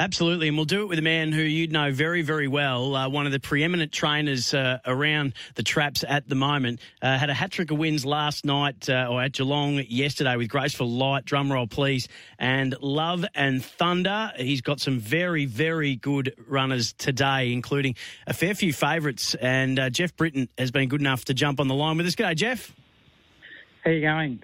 Absolutely, 0.00 0.48
and 0.48 0.56
we'll 0.56 0.64
do 0.64 0.80
it 0.80 0.86
with 0.86 0.98
a 0.98 1.02
man 1.02 1.30
who 1.30 1.42
you'd 1.42 1.72
know 1.72 1.92
very, 1.92 2.22
very 2.22 2.48
well, 2.48 2.96
uh, 2.96 3.06
one 3.10 3.26
of 3.26 3.32
the 3.32 3.38
preeminent 3.38 3.92
trainers 3.92 4.54
uh, 4.54 4.78
around 4.86 5.34
the 5.56 5.62
traps 5.62 6.06
at 6.08 6.26
the 6.26 6.34
moment. 6.34 6.80
Uh, 7.02 7.18
had 7.18 7.28
a 7.28 7.34
hat 7.34 7.50
trick 7.50 7.70
of 7.70 7.76
wins 7.76 8.06
last 8.06 8.46
night, 8.46 8.88
uh, 8.88 9.08
or 9.10 9.20
at 9.20 9.32
Geelong 9.32 9.84
yesterday 9.88 10.36
with 10.36 10.48
Graceful 10.48 10.88
Light, 10.88 11.26
drumroll 11.26 11.68
please, 11.68 12.08
and 12.38 12.74
Love 12.80 13.26
and 13.34 13.62
Thunder. 13.62 14.32
He's 14.38 14.62
got 14.62 14.80
some 14.80 14.98
very, 15.00 15.44
very 15.44 15.96
good 15.96 16.34
runners 16.48 16.94
today, 16.94 17.52
including 17.52 17.94
a 18.26 18.32
fair 18.32 18.54
few 18.54 18.72
favourites, 18.72 19.34
and 19.34 19.78
uh, 19.78 19.90
Jeff 19.90 20.16
Britton 20.16 20.48
has 20.56 20.70
been 20.70 20.88
good 20.88 21.02
enough 21.02 21.26
to 21.26 21.34
jump 21.34 21.60
on 21.60 21.68
the 21.68 21.74
line 21.74 21.98
with 21.98 22.06
us. 22.06 22.14
G'day, 22.14 22.36
Jeff. 22.36 22.74
How 23.84 23.90
you 23.90 24.00
going? 24.00 24.42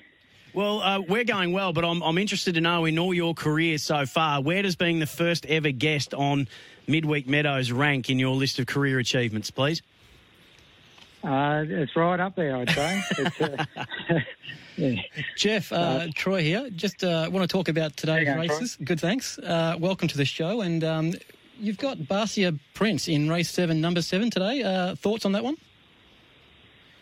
Well, 0.56 0.80
uh, 0.80 1.00
we're 1.00 1.24
going 1.24 1.52
well, 1.52 1.74
but 1.74 1.84
I'm, 1.84 2.02
I'm 2.02 2.16
interested 2.16 2.54
to 2.54 2.62
know 2.62 2.86
in 2.86 2.98
all 2.98 3.12
your 3.12 3.34
career 3.34 3.76
so 3.76 4.06
far, 4.06 4.40
where 4.40 4.62
does 4.62 4.74
being 4.74 5.00
the 5.00 5.06
first 5.06 5.44
ever 5.44 5.70
guest 5.70 6.14
on 6.14 6.48
Midweek 6.86 7.28
Meadows 7.28 7.70
rank 7.70 8.08
in 8.08 8.18
your 8.18 8.34
list 8.34 8.58
of 8.58 8.66
career 8.66 8.98
achievements, 8.98 9.50
please? 9.50 9.82
Uh, 11.22 11.62
it's 11.68 11.94
right 11.94 12.18
up 12.18 12.36
there, 12.36 12.56
I'd 12.56 12.70
say. 12.70 13.02
uh, 13.42 13.64
yeah. 14.78 15.02
Jeff, 15.36 15.70
uh, 15.72 16.06
Troy 16.14 16.40
here. 16.40 16.70
Just 16.70 17.04
uh, 17.04 17.28
want 17.30 17.46
to 17.46 17.54
talk 17.54 17.68
about 17.68 17.94
today's 17.98 18.24
going, 18.24 18.38
races. 18.38 18.78
Good, 18.82 18.98
thanks. 18.98 19.38
Uh, 19.38 19.76
welcome 19.78 20.08
to 20.08 20.16
the 20.16 20.24
show. 20.24 20.62
And 20.62 20.82
um, 20.82 21.12
you've 21.60 21.76
got 21.76 21.98
Barcia 21.98 22.58
Prince 22.72 23.08
in 23.08 23.28
race 23.28 23.50
seven, 23.50 23.82
number 23.82 24.00
seven 24.00 24.30
today. 24.30 24.62
Uh, 24.62 24.94
thoughts 24.94 25.26
on 25.26 25.32
that 25.32 25.44
one? 25.44 25.58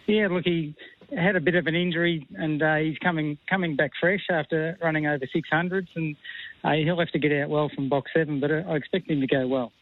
Yeah, 0.06 0.28
look, 0.30 0.44
he 0.44 0.74
had 1.16 1.36
a 1.36 1.40
bit 1.40 1.54
of 1.54 1.66
an 1.66 1.74
injury, 1.74 2.26
and 2.34 2.62
uh, 2.62 2.76
he's 2.76 2.98
coming 2.98 3.38
coming 3.48 3.76
back 3.76 3.92
fresh 4.00 4.24
after 4.30 4.76
running 4.82 5.06
over 5.06 5.24
600s, 5.26 5.88
and 5.94 6.16
uh, 6.62 6.72
he'll 6.72 6.98
have 6.98 7.10
to 7.10 7.18
get 7.18 7.32
out 7.32 7.48
well 7.48 7.70
from 7.74 7.88
box 7.88 8.10
seven. 8.14 8.40
But 8.40 8.50
uh, 8.50 8.62
I 8.68 8.76
expect 8.76 9.10
him 9.10 9.20
to 9.20 9.26
go 9.26 9.46
well. 9.46 9.72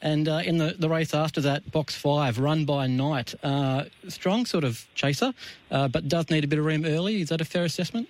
And 0.00 0.28
uh, 0.28 0.42
in 0.44 0.58
the, 0.58 0.74
the 0.76 0.88
race 0.88 1.14
after 1.14 1.40
that, 1.42 1.70
box 1.70 1.94
five, 1.94 2.38
run 2.38 2.64
by 2.64 2.88
night, 2.88 3.34
uh, 3.44 3.84
strong 4.08 4.46
sort 4.46 4.64
of 4.64 4.86
chaser, 4.94 5.32
uh, 5.70 5.86
but 5.88 6.08
does 6.08 6.28
need 6.28 6.42
a 6.42 6.48
bit 6.48 6.58
of 6.58 6.64
room 6.64 6.84
early. 6.84 7.20
Is 7.20 7.28
that 7.28 7.40
a 7.40 7.44
fair 7.44 7.64
assessment? 7.64 8.08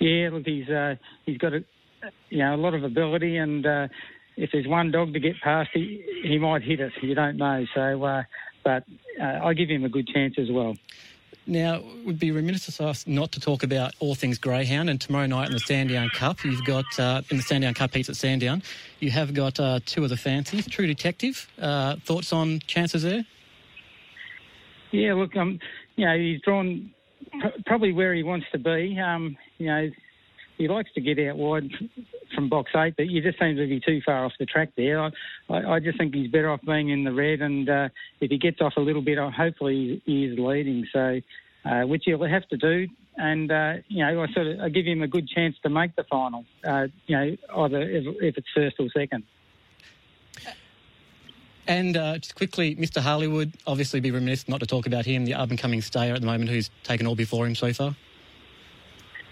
Yeah, 0.00 0.30
look, 0.32 0.46
he's 0.46 0.66
he's 1.26 1.38
got 1.38 1.54
a 1.54 1.64
you 2.30 2.38
know 2.38 2.54
a 2.54 2.56
lot 2.56 2.74
of 2.74 2.84
ability, 2.84 3.36
and 3.36 3.66
if 4.36 4.50
there's 4.52 4.66
one 4.66 4.92
dog 4.92 5.12
to 5.14 5.20
get 5.20 5.40
past, 5.40 5.70
he 5.74 6.04
he 6.22 6.38
might 6.38 6.62
hit 6.62 6.80
it. 6.80 6.92
You 7.02 7.14
don't 7.14 7.36
know, 7.36 7.64
so. 7.74 8.24
But 8.68 8.84
I 9.18 9.54
give 9.54 9.70
him 9.70 9.84
a 9.84 9.88
good 9.88 10.06
chance 10.06 10.34
as 10.38 10.50
well. 10.50 10.76
Now, 11.46 11.76
it 11.76 12.04
would 12.04 12.18
be 12.18 12.30
remiss 12.30 12.68
of 12.68 12.78
us 12.86 13.06
not 13.06 13.32
to 13.32 13.40
talk 13.40 13.62
about 13.62 13.94
all 13.98 14.14
things 14.14 14.36
greyhound. 14.36 14.90
And 14.90 15.00
tomorrow 15.00 15.24
night 15.24 15.46
in 15.46 15.54
the 15.54 15.60
Sandown 15.60 16.10
Cup, 16.10 16.44
you've 16.44 16.66
got 16.66 16.84
uh, 16.98 17.22
in 17.30 17.38
the 17.38 17.42
Sandown 17.42 17.72
Cup 17.72 17.94
heats 17.94 18.10
at 18.10 18.16
Sandown, 18.16 18.62
you 19.00 19.10
have 19.10 19.32
got 19.32 19.58
uh, 19.58 19.80
two 19.86 20.04
of 20.04 20.10
the 20.10 20.18
fancies. 20.18 20.66
True 20.68 20.86
Detective. 20.86 21.48
Uh, 21.58 21.96
thoughts 22.04 22.34
on 22.34 22.60
chances 22.66 23.02
there? 23.02 23.24
Yeah, 24.90 25.14
look, 25.14 25.34
um, 25.34 25.58
you 25.96 26.04
know, 26.04 26.18
he's 26.18 26.42
drawn 26.42 26.90
pr- 27.40 27.62
probably 27.64 27.92
where 27.92 28.12
he 28.12 28.22
wants 28.22 28.46
to 28.52 28.58
be. 28.58 29.00
Um, 29.00 29.38
you 29.56 29.68
know, 29.68 29.88
he 30.58 30.68
likes 30.68 30.92
to 30.92 31.00
get 31.00 31.18
out 31.26 31.38
wide 31.38 31.70
from 32.38 32.48
box 32.48 32.70
eight, 32.76 32.94
but 32.96 33.08
you 33.08 33.20
just 33.20 33.36
seem 33.40 33.56
to 33.56 33.66
be 33.66 33.80
too 33.80 34.00
far 34.06 34.24
off 34.24 34.32
the 34.38 34.46
track 34.46 34.70
there. 34.76 35.00
I, 35.00 35.10
I, 35.48 35.74
I 35.74 35.80
just 35.80 35.98
think 35.98 36.14
he's 36.14 36.30
better 36.30 36.50
off 36.50 36.60
being 36.64 36.88
in 36.88 37.02
the 37.02 37.12
red, 37.12 37.40
and 37.40 37.68
uh, 37.68 37.88
if 38.20 38.30
he 38.30 38.38
gets 38.38 38.60
off 38.60 38.74
a 38.76 38.80
little 38.80 39.02
bit, 39.02 39.18
uh, 39.18 39.28
hopefully 39.28 40.00
he 40.06 40.26
is 40.26 40.38
leading. 40.38 40.86
So, 40.92 41.20
uh, 41.64 41.82
which 41.82 42.04
he'll 42.04 42.24
have 42.24 42.46
to 42.50 42.56
do, 42.56 42.86
and 43.16 43.50
uh, 43.50 43.72
you 43.88 44.06
know, 44.06 44.22
I 44.22 44.32
sort 44.32 44.46
of 44.46 44.60
I 44.60 44.68
give 44.68 44.86
him 44.86 45.02
a 45.02 45.08
good 45.08 45.28
chance 45.28 45.56
to 45.64 45.68
make 45.68 45.96
the 45.96 46.04
final. 46.04 46.44
Uh, 46.64 46.86
you 47.08 47.16
know, 47.16 47.36
either 47.56 47.82
if, 47.82 48.04
if, 48.22 48.38
it's 48.38 48.48
first 48.54 48.76
or 48.78 48.88
second. 48.96 49.24
And 51.66 51.96
uh, 51.96 52.18
just 52.18 52.36
quickly, 52.36 52.76
Mr. 52.76 53.02
Harleywood, 53.02 53.52
obviously 53.66 53.98
be 53.98 54.12
remiss 54.12 54.48
not 54.48 54.60
to 54.60 54.66
talk 54.66 54.86
about 54.86 55.04
him, 55.04 55.24
the 55.24 55.34
up 55.34 55.50
and 55.50 55.58
coming 55.58 55.82
stayer 55.82 56.14
at 56.14 56.20
the 56.20 56.26
moment 56.26 56.50
who's 56.50 56.70
taken 56.84 57.06
all 57.08 57.16
before 57.16 57.46
him 57.46 57.56
so 57.56 57.72
far. 57.72 57.96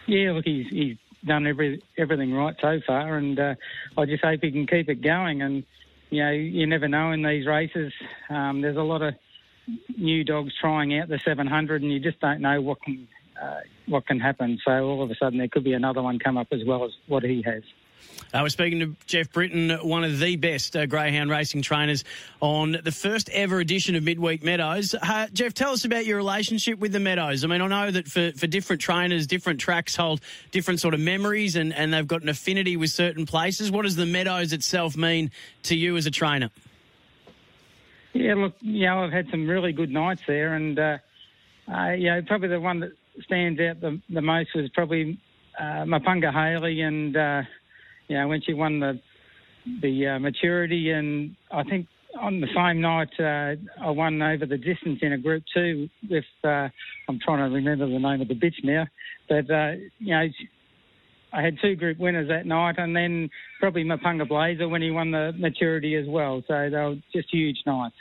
Yeah, 0.07 0.33
look, 0.33 0.45
he's, 0.45 0.67
he's 0.69 0.97
done 1.27 1.47
every 1.47 1.83
everything 1.99 2.33
right 2.33 2.55
so 2.61 2.81
far, 2.87 3.17
and 3.17 3.39
uh, 3.39 3.55
I 3.97 4.07
just 4.07 4.25
hope 4.25 4.41
he 4.43 4.51
can 4.51 4.67
keep 4.67 4.89
it 4.89 5.03
going. 5.03 5.43
And 5.43 5.65
you 6.11 6.23
know, 6.23 6.31
you 6.31 6.67
never 6.67 6.89
know 6.89 7.13
in 7.13 7.23
these 7.23 7.47
races. 7.47 7.93
Um, 8.31 8.63
there's 8.63 8.77
a 8.77 8.83
lot 8.83 9.03
of 9.03 9.15
new 9.97 10.25
dogs 10.25 10.53
trying 10.61 10.99
out 10.99 11.09
the 11.09 11.21
700, 11.25 11.83
and 11.83 11.93
you 11.93 12.01
just 12.01 12.21
don't 12.21 12.41
know 12.41 12.61
what 12.61 12.83
can 12.83 13.09
uh, 13.41 13.61
what 13.87 14.07
can 14.07 14.21
happen. 14.21 14.59
So 14.65 14.71
all 14.71 15.03
of 15.03 15.11
a 15.11 15.17
sudden, 15.17 15.39
there 15.39 15.49
could 15.49 15.65
be 15.65 15.73
another 15.73 16.03
one 16.03 16.19
come 16.19 16.37
up 16.37 16.49
as 16.53 16.61
well 16.67 16.85
as 16.85 16.93
what 17.07 17.23
he 17.23 17.43
has. 17.43 17.63
Uh, 18.35 18.41
we're 18.43 18.49
speaking 18.49 18.81
to 18.81 18.97
Jeff 19.07 19.33
Britton, 19.33 19.71
one 19.89 20.05
of 20.05 20.19
the 20.19 20.37
best 20.37 20.77
uh, 20.77 20.87
greyhound 20.87 21.31
racing 21.31 21.63
trainers 21.63 22.05
on 22.41 22.77
the 22.83 22.93
first 22.93 23.31
ever 23.31 23.61
edition 23.61 23.95
of 23.95 24.03
Midweek 24.03 24.43
Meadows. 24.43 24.95
Uh, 25.01 25.27
Jeff, 25.33 25.55
tell 25.55 25.73
us 25.73 25.85
about 25.85 26.05
your 26.05 26.17
relationship 26.17 26.79
with 26.79 26.93
the 26.93 27.01
Meadows. 27.01 27.45
I 27.45 27.47
mean, 27.47 27.63
I 27.63 27.67
know 27.67 27.91
that 27.91 28.09
for, 28.09 28.33
for 28.33 28.47
different 28.47 28.83
trainers, 28.83 29.27
different 29.27 29.61
tracks 29.61 29.97
hold 29.97 30.21
different 30.51 30.81
sort 30.81 30.95
of 30.95 31.01
memories 31.01 31.57
and, 31.57 31.73
and 31.73 31.95
they've 31.95 32.07
got 32.07 32.23
an 32.23 32.29
affinity 32.29 32.77
with 32.77 32.91
certain 32.91 33.27
places. 33.27 33.71
What 33.71 33.83
does 33.83 33.97
the 33.97 34.07
Meadows 34.07 34.53
itself 34.53 34.97
mean 34.97 35.31
to 35.65 35.77
you 35.77 35.97
as 35.97 36.07
a 36.07 36.11
trainer? 36.11 36.51
Yeah, 38.13 38.35
look, 38.35 38.55
you 38.61 38.87
know, 38.87 39.05
I've 39.05 39.13
had 39.13 39.29
some 39.31 39.47
really 39.47 39.73
good 39.73 39.91
nights 39.91 40.23
there, 40.27 40.55
and 40.55 40.79
uh, 40.79 40.99
uh, 41.73 41.91
you 41.91 42.11
know, 42.11 42.23
probably 42.23 42.49
the 42.49 42.61
one 42.61 42.81
that 42.81 42.93
stands 43.25 43.61
out 43.61 43.81
the, 43.81 44.01
the 44.09 44.23
most 44.23 44.55
was 44.55 44.71
probably 44.71 45.19
uh, 45.59 45.85
Mepunga 45.85 46.33
Haley 46.33 46.81
and 46.81 47.17
uh, 47.17 47.43
you 48.09 48.17
know, 48.17 48.29
when 48.29 48.43
she 48.43 48.55
won 48.55 48.81
the 48.81 49.01
the 49.83 50.07
uh, 50.07 50.19
maturity, 50.19 50.91
and 50.91 51.35
I 51.51 51.65
think 51.65 51.87
on 52.21 52.41
the 52.41 52.47
same 52.55 52.81
night 52.81 53.09
uh, 53.19 53.85
I 53.85 53.91
won 53.91 54.23
over 54.23 54.47
the 54.47 54.57
distance 54.57 55.01
in 55.03 55.13
a 55.13 55.19
group 55.19 55.43
two 55.53 55.89
with 56.09 56.25
uh, 56.45 56.69
I'm 57.09 57.19
trying 57.25 57.39
to 57.39 57.55
remember 57.55 57.87
the 57.87 57.99
name 57.99 58.21
of 58.21 58.29
the 58.29 58.35
bitch 58.35 58.63
now, 58.63 58.87
but 59.29 59.51
uh, 59.51 59.73
you 59.99 60.15
know. 60.15 60.27
I 61.33 61.43
had 61.43 61.59
two 61.61 61.75
group 61.75 61.99
winners 61.99 62.29
that 62.29 62.47
night, 62.47 62.77
and 62.79 62.97
then 62.97 63.29
probably 63.61 63.85
Mepunga 63.85 64.27
Blazer 64.27 64.69
when 64.69 64.81
he 64.81 64.91
won 64.91 65.11
the 65.11 65.33
maturity 65.37 65.95
as 65.97 66.07
well. 66.09 66.43
So 66.49 66.71
they 66.71 66.77
were 66.77 66.97
just 67.13 67.29
huge 67.31 67.59
nights. 67.67 67.97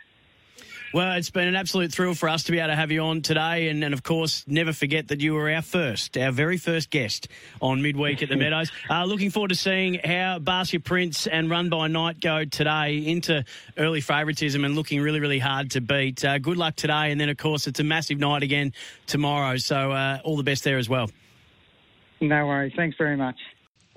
Well, 0.94 1.18
it's 1.18 1.29
been 1.29 1.47
an 1.47 1.56
absolute 1.56 1.91
thrill 1.91 2.13
for 2.13 2.29
us 2.29 2.44
to 2.44 2.51
be 2.51 2.59
able 2.59 2.69
to 2.69 2.75
have 2.75 2.91
you 2.91 3.01
on 3.01 3.22
today. 3.22 3.68
And, 3.68 3.84
and 3.84 3.94
of 3.94 4.03
course, 4.03 4.46
never 4.47 4.72
forget 4.72 5.09
that 5.09 5.19
you 5.19 5.34
were 5.34 5.50
our 5.50 5.62
first, 5.62 6.18
our 6.18 6.31
very 6.31 6.57
first 6.57 6.90
guest 6.90 7.28
on 7.62 7.81
midweek 7.81 8.23
at 8.23 8.29
the 8.29 8.35
Meadows. 8.38 8.72
Uh, 8.90 9.03
looking 9.06 9.29
forward 9.29 9.50
to 9.50 9.56
seeing 9.56 9.96
how 9.96 10.40
Barcia 10.40 10.84
Prince 10.84 11.28
and 11.28 11.50
Run 11.50 11.69
by 11.69 11.88
Night 11.88 12.22
go 12.22 12.46
today 12.46 12.97
into 12.97 13.44
early 13.78 14.01
favouritism 14.01 14.63
and 14.63 14.75
looking 14.75 15.01
really, 15.01 15.19
really 15.19 15.40
hard 15.40 15.72
to 15.72 15.81
beat. 15.81 16.23
Uh, 16.23 16.38
good 16.38 16.57
luck 16.57 16.75
today. 16.75 17.12
And 17.12 17.19
then, 17.19 17.29
of 17.29 17.38
course, 17.38 17.67
it's 17.67 17.79
a 17.79 17.84
massive 17.84 18.19
night 18.19 18.44
again 18.44 18.73
tomorrow. 19.07 19.57
So 19.57 19.91
uh, 19.91 20.19
all 20.23 20.38
the 20.38 20.44
best 20.44 20.63
there 20.63 20.78
as 20.78 20.88
well. 20.88 21.09
No 22.22 22.47
worries. 22.47 22.73
Thanks 22.75 22.97
very 22.97 23.17
much. 23.17 23.35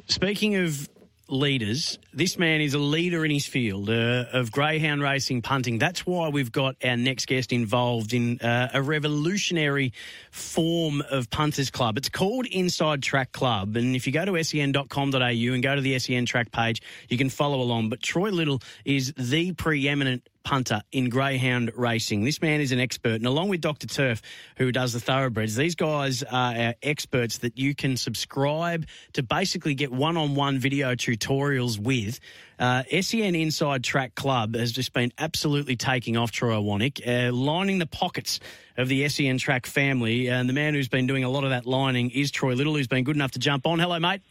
Speaking 0.07 0.57
of 0.57 0.89
leaders. 1.29 1.99
This 2.13 2.39
man 2.39 2.61
is 2.61 2.75
a 2.75 2.79
leader 2.79 3.25
in 3.25 3.31
his 3.31 3.47
field 3.47 3.91
uh, 3.91 4.25
of 4.33 4.51
greyhound 4.51 5.03
racing 5.03 5.43
punting. 5.43 5.79
That's 5.79 6.07
why 6.07 6.29
we've 6.29 6.51
got 6.51 6.77
our 6.85 6.97
next 6.97 7.27
guest 7.27 7.53
involved 7.53 8.13
in 8.13 8.39
uh, 8.41 8.71
a 8.75 8.83
revolutionary 8.83 9.93
form 10.31 11.03
of 11.11 11.31
punters 11.31 11.71
club. 11.71 11.97
It's 11.97 12.09
called 12.09 12.47
Inside 12.47 13.03
Track 13.03 13.33
Club. 13.33 13.77
And 13.77 13.95
if 13.95 14.07
you 14.07 14.13
go 14.13 14.25
to 14.25 14.43
sen.com.au 14.43 15.19
and 15.19 15.63
go 15.63 15.75
to 15.75 15.81
the 15.81 15.99
SEN 15.99 16.27
track 16.27 16.51
page, 16.51 16.83
you 17.09 17.19
can 17.19 17.31
follow 17.31 17.61
along. 17.61 17.89
But 17.91 18.03
Troy 18.03 18.31
Little 18.31 18.61
is 18.85 19.13
the 19.17 19.53
preeminent 19.53 20.29
punter 20.49 20.81
in 20.93 21.11
greyhound 21.11 21.71
racing. 21.77 22.25
This 22.25 22.41
man 22.41 22.63
is 22.63 22.73
an 22.73 22.81
expert, 22.81 23.17
and 23.17 23.27
along 23.27 23.51
with 23.51 23.61
Dr. 23.61 23.87
Turf, 23.87 24.23
who 24.57 24.73
does 24.73 24.95
the 24.95 24.99
thoroughbreds, 24.99 25.57
these 25.57 25.75
guys 25.75 26.23
are 26.23 26.75
experts 26.83 27.37
that 27.39 27.59
you 27.59 27.75
can 27.75 27.99
subscribe 27.99 28.87
to 29.13 29.23
basically 29.23 29.75
get 29.75 29.93
one 29.93 30.17
on 30.17 30.35
one 30.35 30.59
video 30.59 30.95
tutorials 30.95 31.79
with. 31.79 32.19
Uh, 32.59 32.83
SEN 32.99 33.35
Inside 33.35 33.85
Track 33.85 34.15
Club 34.15 34.57
has 34.57 34.73
just 34.73 34.95
been 34.95 35.13
absolutely 35.19 35.77
taking 35.77 36.17
off 36.17 36.31
Troy 36.33 36.55
Iwanek, 36.55 37.07
uh, 37.07 37.31
lining 37.31 37.79
the 37.79 37.87
pockets 37.87 38.41
of 38.79 38.89
the 38.89 39.07
SEN 39.11 39.37
Track 39.37 39.67
family. 39.67 40.29
And 40.29 40.49
the 40.49 40.55
man 40.55 40.73
who's 40.73 40.89
been 40.89 41.07
doing 41.07 41.25
a 41.25 41.29
lot 41.29 41.45
of 41.45 41.51
that 41.51 41.67
lining 41.67 42.09
is 42.09 42.31
Troy 42.31 42.55
Little, 42.55 42.75
who's 42.75 42.89
been 42.89 43.05
good 43.05 43.17
enough 43.17 43.33
to 43.33 43.39
jump 43.39 43.67
on. 43.67 43.81
Hello, 43.81 43.99
mate. 43.99 44.23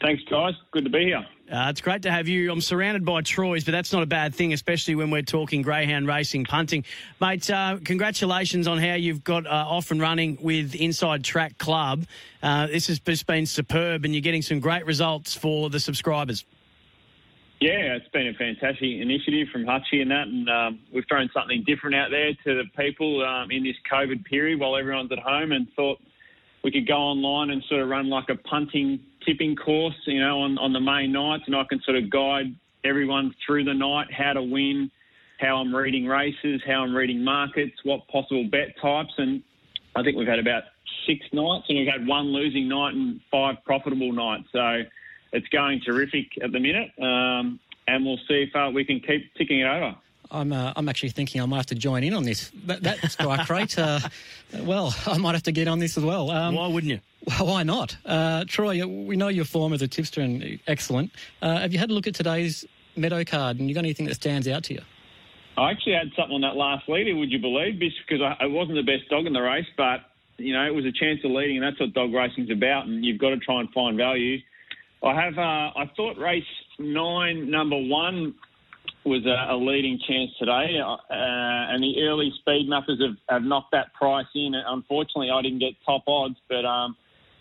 Thanks, 0.00 0.22
guys. 0.30 0.54
Good 0.70 0.84
to 0.84 0.90
be 0.90 1.04
here. 1.04 1.26
Uh, 1.50 1.68
it's 1.70 1.80
great 1.80 2.02
to 2.02 2.10
have 2.10 2.26
you. 2.26 2.50
I'm 2.50 2.60
surrounded 2.60 3.04
by 3.04 3.20
Troys, 3.20 3.64
but 3.64 3.70
that's 3.70 3.92
not 3.92 4.02
a 4.02 4.06
bad 4.06 4.34
thing, 4.34 4.52
especially 4.52 4.96
when 4.96 5.10
we're 5.10 5.22
talking 5.22 5.62
greyhound 5.62 6.08
racing, 6.08 6.44
punting. 6.44 6.84
Mate, 7.20 7.48
uh, 7.48 7.78
congratulations 7.84 8.66
on 8.66 8.78
how 8.78 8.94
you've 8.94 9.22
got 9.22 9.46
uh, 9.46 9.50
off 9.50 9.92
and 9.92 10.00
running 10.00 10.38
with 10.40 10.74
Inside 10.74 11.22
Track 11.22 11.56
Club. 11.58 12.04
Uh, 12.42 12.66
this 12.66 12.88
has 12.88 12.98
just 12.98 13.26
been 13.26 13.46
superb, 13.46 14.04
and 14.04 14.12
you're 14.12 14.22
getting 14.22 14.42
some 14.42 14.58
great 14.58 14.84
results 14.86 15.34
for 15.34 15.70
the 15.70 15.78
subscribers. 15.78 16.44
Yeah, 17.60 17.94
it's 17.94 18.08
been 18.08 18.26
a 18.26 18.34
fantastic 18.34 18.82
initiative 18.82 19.48
from 19.52 19.64
Hutchie 19.64 20.02
and 20.02 20.10
that, 20.10 20.26
and 20.26 20.50
um, 20.50 20.80
we've 20.92 21.06
thrown 21.08 21.30
something 21.32 21.62
different 21.64 21.94
out 21.94 22.10
there 22.10 22.32
to 22.44 22.62
the 22.62 22.64
people 22.76 23.24
um, 23.24 23.52
in 23.52 23.62
this 23.62 23.76
COVID 23.90 24.24
period 24.24 24.58
while 24.58 24.76
everyone's 24.76 25.12
at 25.12 25.20
home 25.20 25.52
and 25.52 25.68
thought 25.74 25.98
we 26.64 26.72
could 26.72 26.88
go 26.88 26.96
online 26.96 27.50
and 27.50 27.62
sort 27.68 27.80
of 27.80 27.88
run 27.88 28.10
like 28.10 28.28
a 28.28 28.34
punting 28.34 28.98
tipping 29.26 29.56
course, 29.56 29.94
you 30.06 30.20
know, 30.20 30.40
on, 30.40 30.56
on 30.58 30.72
the 30.72 30.80
main 30.80 31.12
nights, 31.12 31.44
and 31.46 31.56
I 31.56 31.64
can 31.64 31.80
sort 31.82 31.96
of 31.96 32.08
guide 32.10 32.54
everyone 32.84 33.34
through 33.44 33.64
the 33.64 33.74
night 33.74 34.06
how 34.12 34.32
to 34.32 34.42
win, 34.42 34.90
how 35.38 35.56
I'm 35.56 35.74
reading 35.74 36.06
races, 36.06 36.62
how 36.66 36.82
I'm 36.82 36.94
reading 36.94 37.22
markets, 37.22 37.74
what 37.84 38.06
possible 38.08 38.48
bet 38.50 38.68
types, 38.80 39.12
and 39.18 39.42
I 39.94 40.02
think 40.02 40.16
we've 40.16 40.28
had 40.28 40.38
about 40.38 40.62
six 41.06 41.20
nights, 41.32 41.66
and 41.68 41.78
we've 41.78 41.88
had 41.88 42.06
one 42.06 42.26
losing 42.26 42.68
night 42.68 42.94
and 42.94 43.20
five 43.30 43.56
profitable 43.64 44.12
nights. 44.12 44.44
So 44.52 44.82
it's 45.32 45.48
going 45.48 45.80
terrific 45.84 46.26
at 46.42 46.52
the 46.52 46.60
minute, 46.60 46.90
um, 47.00 47.58
and 47.88 48.04
we'll 48.04 48.20
see 48.28 48.46
if 48.48 48.54
uh, 48.54 48.70
we 48.72 48.84
can 48.84 49.00
keep 49.00 49.34
ticking 49.34 49.60
it 49.60 49.66
over. 49.66 49.94
I'm 50.30 50.52
uh, 50.52 50.72
I'm 50.76 50.88
actually 50.88 51.10
thinking 51.10 51.40
I 51.40 51.46
might 51.46 51.56
have 51.56 51.66
to 51.66 51.74
join 51.74 52.04
in 52.04 52.14
on 52.14 52.24
this. 52.24 52.50
That, 52.66 52.82
that 52.82 53.10
strike 53.10 53.48
rate, 53.50 53.78
uh, 53.78 54.00
well, 54.60 54.94
I 55.06 55.18
might 55.18 55.34
have 55.34 55.42
to 55.44 55.52
get 55.52 55.68
on 55.68 55.78
this 55.78 55.96
as 55.96 56.04
well. 56.04 56.30
Um, 56.30 56.54
Why 56.54 56.66
wouldn't 56.66 56.92
you? 56.92 57.00
Well, 57.26 57.46
why 57.46 57.62
not? 57.62 57.96
Uh, 58.04 58.44
Troy, 58.46 58.86
we 58.86 59.16
know 59.16 59.28
your 59.28 59.44
form 59.44 59.72
as 59.72 59.82
a 59.82 59.88
tipster 59.88 60.20
and 60.20 60.58
excellent. 60.66 61.12
Uh, 61.42 61.58
have 61.58 61.72
you 61.72 61.78
had 61.78 61.90
a 61.90 61.92
look 61.92 62.06
at 62.06 62.14
today's 62.14 62.64
Meadow 62.96 63.24
card 63.24 63.58
and 63.58 63.68
you 63.68 63.74
got 63.74 63.84
anything 63.84 64.06
that 64.06 64.14
stands 64.14 64.48
out 64.48 64.64
to 64.64 64.74
you? 64.74 64.80
I 65.58 65.70
actually 65.70 65.94
had 65.94 66.10
something 66.16 66.34
on 66.34 66.40
that 66.42 66.56
last 66.56 66.88
leader, 66.88 67.16
would 67.16 67.30
you 67.30 67.38
believe? 67.38 67.78
Because 67.78 68.20
I, 68.22 68.44
I 68.44 68.46
wasn't 68.46 68.76
the 68.76 68.82
best 68.82 69.08
dog 69.08 69.26
in 69.26 69.32
the 69.32 69.40
race, 69.40 69.66
but, 69.76 70.00
you 70.36 70.52
know, 70.52 70.66
it 70.66 70.74
was 70.74 70.84
a 70.84 70.92
chance 70.92 71.20
of 71.24 71.30
leading, 71.30 71.56
and 71.56 71.64
that's 71.64 71.80
what 71.80 71.94
dog 71.94 72.12
racing's 72.12 72.50
about, 72.50 72.86
and 72.86 73.04
you've 73.04 73.18
got 73.18 73.30
to 73.30 73.38
try 73.38 73.60
and 73.60 73.70
find 73.72 73.96
value. 73.96 74.38
I 75.02 75.14
have, 75.14 75.38
uh, 75.38 75.40
I 75.76 75.90
thought 75.96 76.18
race 76.18 76.44
nine, 76.78 77.50
number 77.50 77.76
one, 77.76 78.34
was 79.06 79.24
a, 79.24 79.54
a 79.54 79.56
leading 79.56 79.98
chance 80.06 80.30
today, 80.38 80.80
uh, 80.82 80.96
and 81.10 81.82
the 81.82 82.02
early 82.02 82.32
speed 82.40 82.68
mappers 82.68 83.00
have, 83.00 83.16
have 83.28 83.42
knocked 83.42 83.72
that 83.72 83.94
price 83.94 84.26
in. 84.34 84.54
Unfortunately, 84.54 85.30
I 85.30 85.40
didn't 85.42 85.60
get 85.60 85.74
top 85.84 86.02
odds, 86.06 86.36
but 86.48 86.64
um, 86.64 86.96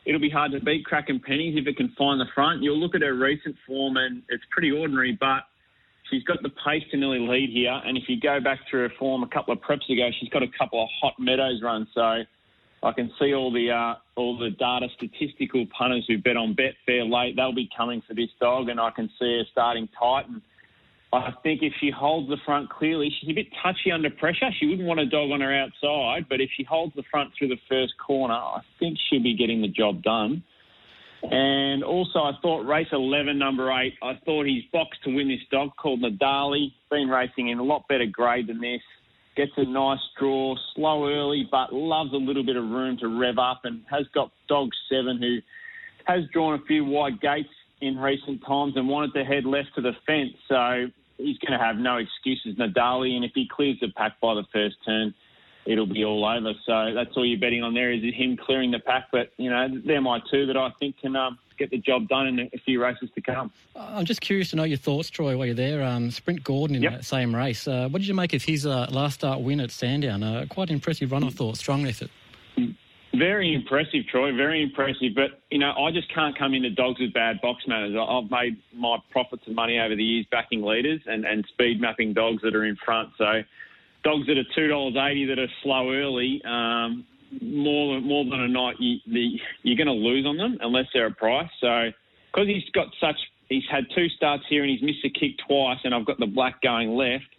it'll 0.06 0.22
be 0.22 0.30
hard 0.30 0.52
to 0.52 0.60
beat 0.60 0.86
Cracking 0.86 1.20
Pennies 1.20 1.56
if 1.58 1.68
it 1.68 1.78
can 1.78 1.94
find 1.98 2.22
the 2.22 2.26
front. 2.34 2.62
You'll 2.62 2.80
look 2.80 2.96
at 2.96 3.02
her 3.02 3.14
recent 3.14 3.56
form, 3.68 3.98
and 3.98 4.22
it's 4.30 4.44
pretty 4.52 4.72
ordinary, 4.72 5.18
but 5.20 5.44
she's 6.10 6.24
got 6.24 6.42
the 6.44 6.52
pace 6.64 6.84
to 6.92 6.98
nearly 6.98 7.20
lead 7.20 7.50
here. 7.50 7.82
And 7.86 7.98
if 7.98 8.04
you 8.08 8.20
go 8.20 8.40
back 8.40 8.60
to 8.72 8.78
her 8.78 8.90
form 9.00 9.24
a 9.24 9.28
couple 9.28 9.54
of 9.54 9.60
preps 9.60 9.90
ago, 9.90 10.10
she's 10.20 10.30
got 10.30 10.44
a 10.44 10.52
couple 10.58 10.82
of 10.82 10.90
hot 11.02 11.16
meadows 11.20 11.62
runs. 11.64 11.88
So 11.94 12.02
I 12.02 12.92
can 12.96 13.12
see 13.20 13.34
all 13.34 13.52
the 13.52 13.72
uh, 13.72 13.96
all 14.16 14.38
the 14.38 14.52
data 14.52 14.88
statistical 14.96 15.66
punters 15.78 16.06
who 16.08 16.18
bet 16.20 16.38
on 16.38 16.56
Betfair 16.56 17.10
late. 17.10 17.36
They'll 17.36 17.54
be 17.54 17.70
coming 17.76 18.04
for 18.08 18.14
this 18.14 18.30
dog, 18.40 18.70
and 18.70 18.80
I 18.80 18.92
can 18.92 19.10
see 19.20 19.40
her 19.40 19.44
starting 19.52 19.90
tight. 20.00 20.30
And 20.30 20.42
I 21.16 21.34
think 21.44 21.62
if 21.64 21.74
she 21.80 21.92
holds 21.92 22.30
the 22.30 22.38
front 22.46 22.70
clearly, 22.70 23.10
she's 23.20 23.30
a 23.30 23.34
bit 23.34 23.48
touchy 23.64 23.92
under 23.92 24.10
pressure. 24.10 24.50
She 24.60 24.68
wouldn't 24.68 24.88
want 24.88 25.00
a 25.00 25.06
dog 25.06 25.32
on 25.32 25.42
her 25.42 25.54
outside, 25.54 26.28
but 26.30 26.42
if 26.42 26.50
she 26.56 26.64
holds 26.64 26.94
the 26.96 27.04
front 27.10 27.32
through 27.38 27.50
the 27.50 27.60
first 27.70 27.94
corner, 28.06 28.34
I 28.34 28.62
think 28.80 28.98
she'll 29.10 29.24
be 29.24 29.36
getting 29.36 29.62
the 29.62 29.68
job 29.68 30.04
done. 30.04 30.44
And 31.24 31.84
also, 31.84 32.20
I 32.20 32.34
thought 32.42 32.68
race 32.68 32.88
11, 32.92 33.38
number 33.38 33.72
eight, 33.72 33.96
I 34.04 34.20
thought 34.26 34.46
he's 34.46 34.64
boxed 34.72 35.04
to 35.06 35.16
win 35.16 35.28
this 35.28 35.40
dog 35.50 35.72
called 35.78 36.02
Nadali. 36.02 36.72
Been 36.92 37.08
racing 37.08 37.50
in 37.50 37.60
a 37.60 37.64
lot 37.64 37.88
better 37.88 38.06
grade 38.06 38.48
than 38.48 38.62
this. 38.62 38.82
Gets 39.36 39.52
a 39.58 39.66
nice 39.66 40.00
draw, 40.20 40.56
slow 40.76 41.08
early, 41.08 41.48
but 41.50 41.74
loves 41.74 42.14
a 42.14 42.18
little 42.18 42.44
bit 42.44 42.56
of 42.56 42.64
room 42.64 42.98
to 43.00 43.08
rev 43.08 43.38
up 43.38 43.62
and 43.64 43.82
has 43.90 44.06
got 44.14 44.32
dog 44.48 44.70
seven 44.90 45.18
who 45.20 45.40
has 46.06 46.24
drawn 46.32 46.54
a 46.54 46.64
few 46.66 46.86
wide 46.86 47.20
gates 47.22 47.50
in 47.82 47.98
recent 47.98 48.46
times 48.46 48.74
and 48.76 48.88
wanted 48.88 49.14
to 49.14 49.24
head 49.24 49.46
left 49.46 49.70
to 49.76 49.82
the 49.82 49.92
fence. 50.06 50.34
So 50.48 50.88
he's 51.18 51.38
going 51.40 51.58
to 51.58 51.64
have 51.64 51.78
no 51.78 51.98
excuses, 51.98 52.56
Nadali. 52.56 53.16
And 53.16 53.26
if 53.26 53.32
he 53.34 53.48
clears 53.48 53.78
the 53.82 53.90
pack 53.90 54.20
by 54.20 54.34
the 54.36 54.44
first 54.52 54.76
turn, 54.86 55.14
it'll 55.66 55.88
be 55.88 56.06
all 56.06 56.26
over. 56.26 56.54
So 56.66 56.94
that's 56.94 57.16
all 57.16 57.26
you're 57.26 57.40
betting 57.40 57.64
on 57.64 57.74
there 57.74 57.92
is 57.92 58.02
him 58.14 58.38
clearing 58.38 58.72
the 58.72 58.80
pack. 58.80 59.08
But, 59.12 59.32
you 59.38 59.50
know, 59.50 59.68
they're 59.86 60.02
my 60.02 60.20
two 60.32 60.46
that 60.46 60.58
I 60.58 60.72
think 60.80 61.00
can 61.00 61.16
um, 61.16 61.40
get 61.58 61.72
the 61.72 61.78
job 61.78 62.08
done 62.08 62.28
in 62.28 62.40
a 62.54 62.58
few 62.60 62.82
races 62.82 63.10
to 63.16 63.22
come. 63.22 63.52
I'm 63.76 64.06
just 64.06 64.22
curious 64.22 64.50
to 64.52 64.56
know 64.56 64.64
your 64.64 64.78
thoughts, 64.78 65.10
Troy, 65.10 65.38
while 65.38 65.46
you're 65.46 65.56
there. 65.56 65.84
Um, 65.84 66.12
Sprint 66.12 66.44
Gordon 66.44 66.76
in 66.76 66.84
yep. 66.84 66.94
that 66.94 67.06
same 67.06 67.36
race. 67.36 67.68
Uh, 67.68 67.88
what 67.90 68.00
did 68.00 68.08
you 68.08 68.14
make 68.14 68.34
of 68.34 68.44
his 68.44 68.66
uh, 68.66 68.88
last 68.92 69.16
start 69.16 69.42
win 69.42 69.60
at 69.60 69.72
Sandown? 69.72 70.24
Uh, 70.24 70.46
quite 70.50 70.70
impressive 70.70 71.12
run, 71.12 71.24
I 71.24 71.30
thought. 71.30 71.58
Strong 71.58 71.88
effort. 71.88 72.12
Very 73.18 73.54
impressive, 73.54 74.08
Troy. 74.12 74.36
Very 74.36 74.64
impressive. 74.64 75.14
But, 75.16 75.42
you 75.52 75.60
know, 75.60 75.72
I 75.72 75.92
just 75.92 76.14
can't 76.14 76.38
come 76.38 76.54
into 76.54 76.70
dogs 76.70 77.00
with 77.00 77.14
bad 77.14 77.40
box 77.42 77.64
manners. 77.68 77.96
I've 78.00 78.30
made 78.32 78.58
my 78.74 78.98
profits 79.12 79.44
and 79.46 79.56
money 79.56 79.80
over 79.80 79.96
the 79.96 80.04
years 80.04 80.26
backing 80.32 80.64
leaders 80.64 81.02
and, 81.06 81.26
and 81.26 81.46
speed 81.54 81.80
mapping 81.80 82.14
dogs 82.14 82.42
that 82.44 82.56
are 82.56 82.66
in 82.66 82.76
front. 82.84 83.10
So 83.18 83.42
dogs 84.04 84.28
that 84.28 84.38
are 84.38 84.60
$2.80 84.60 85.28
that 85.28 85.40
are 85.40 85.48
slow 85.64 85.92
early, 85.92 86.42
um, 86.46 87.06
more, 87.42 88.00
more 88.02 88.24
than 88.24 88.42
a 88.42 88.48
night, 88.48 88.76
you, 88.80 88.98
the, 89.08 89.40
you're 89.64 89.78
going 89.78 89.88
to 89.88 89.94
lose 89.94 90.26
on 90.26 90.38
them 90.38 90.58
unless 90.62 90.86
they're 90.94 91.08
a 91.08 91.14
price. 91.14 91.50
So 91.62 91.92
because 92.34 92.48
he's 92.48 92.70
got 92.74 92.88
such, 93.00 93.18
he's 93.50 93.64
had 93.70 93.86
two 93.96 94.10
starts 94.10 94.44
here 94.50 94.64
and 94.64 94.72
he's 94.72 94.82
missed 94.82 95.06
a 95.06 95.10
kick 95.10 95.38
twice 95.48 95.80
and 95.84 95.94
I've 95.94 96.06
got 96.06 96.20
the 96.20 96.28
black 96.28 96.62
going 96.62 96.96
left, 96.96 97.35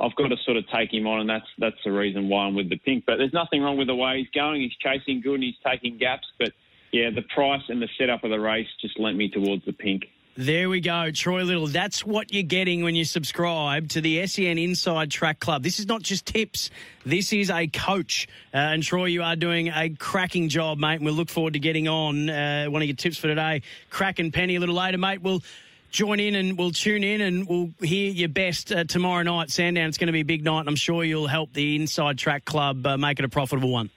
I've 0.00 0.14
got 0.16 0.28
to 0.28 0.36
sort 0.44 0.56
of 0.56 0.64
take 0.68 0.92
him 0.92 1.06
on, 1.06 1.20
and 1.20 1.30
that's 1.30 1.46
that's 1.58 1.76
the 1.84 1.92
reason 1.92 2.28
why 2.28 2.44
I'm 2.46 2.54
with 2.54 2.70
the 2.70 2.78
pink. 2.78 3.04
But 3.06 3.16
there's 3.18 3.32
nothing 3.32 3.62
wrong 3.62 3.76
with 3.76 3.88
the 3.88 3.94
way 3.94 4.18
he's 4.18 4.30
going. 4.34 4.60
He's 4.60 4.76
chasing 4.76 5.20
good 5.20 5.34
and 5.34 5.44
he's 5.44 5.58
taking 5.64 5.98
gaps. 5.98 6.26
But 6.38 6.52
yeah, 6.92 7.10
the 7.10 7.22
price 7.34 7.62
and 7.68 7.80
the 7.80 7.88
setup 7.98 8.24
of 8.24 8.30
the 8.30 8.40
race 8.40 8.68
just 8.80 8.98
lent 8.98 9.16
me 9.16 9.28
towards 9.28 9.64
the 9.64 9.72
pink. 9.72 10.04
There 10.36 10.70
we 10.70 10.80
go, 10.80 11.10
Troy 11.10 11.42
Little. 11.42 11.66
That's 11.66 12.06
what 12.06 12.32
you're 12.32 12.44
getting 12.44 12.82
when 12.82 12.94
you 12.94 13.04
subscribe 13.04 13.88
to 13.90 14.00
the 14.00 14.26
SEN 14.26 14.58
Inside 14.58 15.10
Track 15.10 15.40
Club. 15.40 15.62
This 15.62 15.80
is 15.80 15.86
not 15.86 16.02
just 16.02 16.24
tips, 16.24 16.70
this 17.04 17.32
is 17.32 17.50
a 17.50 17.66
coach. 17.66 18.28
Uh, 18.54 18.58
and 18.58 18.82
Troy, 18.82 19.06
you 19.06 19.22
are 19.22 19.36
doing 19.36 19.68
a 19.68 19.90
cracking 19.90 20.48
job, 20.48 20.78
mate. 20.78 20.94
And 20.94 21.04
we'll 21.04 21.14
look 21.14 21.28
forward 21.28 21.54
to 21.54 21.58
getting 21.58 21.88
on 21.88 22.30
uh, 22.30 22.66
one 22.66 22.80
of 22.80 22.88
your 22.88 22.96
tips 22.96 23.18
for 23.18 23.26
today. 23.26 23.62
Cracking 23.90 24.30
penny 24.30 24.56
a 24.56 24.60
little 24.60 24.76
later, 24.76 24.98
mate. 24.98 25.20
We'll 25.20 25.42
join 25.90 26.20
in 26.20 26.34
and 26.34 26.56
we'll 26.56 26.70
tune 26.70 27.04
in 27.04 27.20
and 27.20 27.46
we'll 27.46 27.70
hear 27.80 28.10
your 28.10 28.28
best 28.28 28.72
uh, 28.72 28.84
tomorrow 28.84 29.22
night. 29.22 29.50
Sandown, 29.50 29.88
it's 29.88 29.98
going 29.98 30.06
to 30.06 30.12
be 30.12 30.20
a 30.20 30.24
big 30.24 30.44
night, 30.44 30.60
and 30.60 30.68
I'm 30.68 30.76
sure 30.76 31.04
you'll 31.04 31.26
help 31.26 31.52
the 31.52 31.76
Inside 31.76 32.18
Track 32.18 32.44
Club 32.44 32.86
uh, 32.86 32.96
make 32.96 33.18
it 33.18 33.24
a 33.24 33.28
profitable 33.28 33.70
one. 33.70 33.90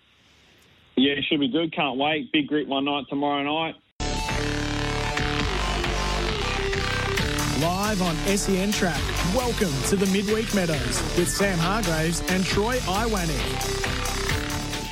Yeah, 0.95 1.13
it 1.13 1.25
should 1.29 1.39
be 1.39 1.47
good. 1.47 1.73
Can't 1.73 1.97
wait. 1.97 2.31
Big 2.31 2.47
group 2.47 2.67
one 2.67 2.85
night 2.85 3.05
tomorrow 3.09 3.43
night. 3.43 3.75
Live 7.59 8.01
on 8.01 8.15
SEN 8.37 8.71
Track. 8.71 9.01
Welcome 9.33 9.73
to 9.87 9.95
the 9.95 10.05
Midweek 10.07 10.53
Meadows 10.53 11.01
with 11.17 11.29
Sam 11.29 11.57
Hargraves 11.57 12.21
and 12.29 12.43
Troy 12.43 12.77
Iwanek. 12.79 13.82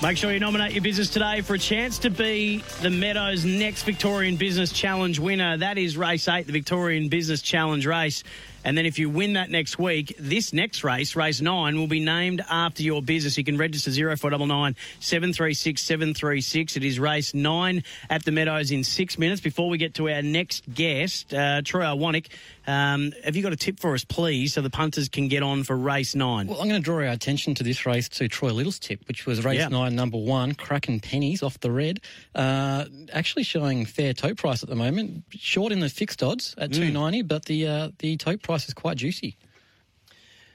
Make 0.01 0.17
sure 0.17 0.33
you 0.33 0.39
nominate 0.39 0.71
your 0.71 0.81
business 0.81 1.11
today 1.11 1.41
for 1.41 1.53
a 1.53 1.59
chance 1.59 1.99
to 1.99 2.09
be 2.09 2.63
the 2.81 2.89
Meadows 2.89 3.45
next 3.45 3.83
Victorian 3.83 4.35
Business 4.35 4.71
Challenge 4.71 5.19
winner. 5.19 5.57
That 5.57 5.77
is 5.77 5.95
race 5.95 6.27
eight, 6.27 6.47
the 6.47 6.53
Victorian 6.53 7.07
Business 7.07 7.39
Challenge 7.43 7.85
race. 7.85 8.23
And 8.63 8.75
then 8.75 8.87
if 8.87 8.97
you 8.97 9.09
win 9.09 9.33
that 9.33 9.49
next 9.49 9.77
week, 9.79 10.15
this 10.19 10.53
next 10.53 10.83
race, 10.83 11.15
race 11.15 11.39
nine, 11.39 11.77
will 11.77 11.87
be 11.87 11.99
named 11.99 12.43
after 12.49 12.81
your 12.81 13.01
business. 13.01 13.37
You 13.37 13.43
can 13.43 13.57
register 13.57 13.91
0499 13.91 14.75
736 14.99 15.81
736. 15.81 16.77
It 16.77 16.83
is 16.83 16.99
race 16.99 17.35
nine 17.35 17.83
at 18.09 18.23
the 18.25 18.31
Meadows 18.31 18.71
in 18.71 18.83
six 18.83 19.19
minutes. 19.19 19.41
Before 19.41 19.69
we 19.69 19.77
get 19.77 19.95
to 19.95 20.09
our 20.09 20.21
next 20.23 20.71
guest, 20.73 21.31
uh, 21.33 21.61
Troy 21.63 21.83
Iwanek, 21.83 22.27
um, 22.67 23.11
have 23.23 23.35
you 23.35 23.41
got 23.41 23.53
a 23.53 23.57
tip 23.57 23.79
for 23.79 23.93
us, 23.93 24.03
please, 24.03 24.53
so 24.53 24.61
the 24.61 24.69
punters 24.69 25.09
can 25.09 25.27
get 25.27 25.43
on 25.43 25.63
for 25.63 25.75
race 25.75 26.13
nine? 26.15 26.47
Well, 26.47 26.61
I'm 26.61 26.67
going 26.67 26.81
to 26.81 26.83
draw 26.83 26.97
our 26.97 27.05
attention 27.05 27.55
to 27.55 27.63
this 27.63 27.85
race 27.85 28.07
to 28.09 28.27
Troy 28.27 28.51
Little's 28.51 28.79
tip, 28.79 29.07
which 29.07 29.25
was 29.25 29.43
race 29.43 29.69
nine, 29.69 29.95
number 29.95 30.17
one, 30.17 30.53
Cracking 30.53 30.99
Pennies 30.99 31.41
off 31.41 31.59
the 31.59 31.71
red. 31.71 32.01
Uh, 32.35 32.85
actually 33.11 33.43
showing 33.43 33.85
fair 33.85 34.13
tote 34.13 34.37
price 34.37 34.61
at 34.63 34.69
the 34.69 34.75
moment. 34.75 35.23
Short 35.31 35.71
in 35.71 35.79
the 35.79 35.89
fixed 35.89 36.21
odds 36.21 36.53
at 36.57 36.69
mm. 36.71 36.75
290, 36.75 37.23
but 37.23 37.45
the 37.45 37.67
uh, 37.67 37.89
the 37.99 38.17
tote 38.17 38.41
price 38.43 38.67
is 38.67 38.73
quite 38.73 38.97
juicy. 38.97 39.37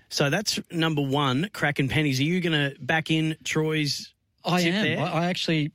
So 0.08 0.30
that's 0.30 0.60
number 0.70 1.02
one, 1.02 1.50
Cracking 1.52 1.88
Pennies. 1.88 2.20
Are 2.20 2.24
you 2.24 2.40
going 2.40 2.52
to 2.70 2.78
back 2.80 3.10
in 3.10 3.36
Troy's? 3.44 4.12
I 4.44 4.60
am. 4.60 5.00
I, 5.00 5.10
I 5.10 5.26
actually 5.26 5.72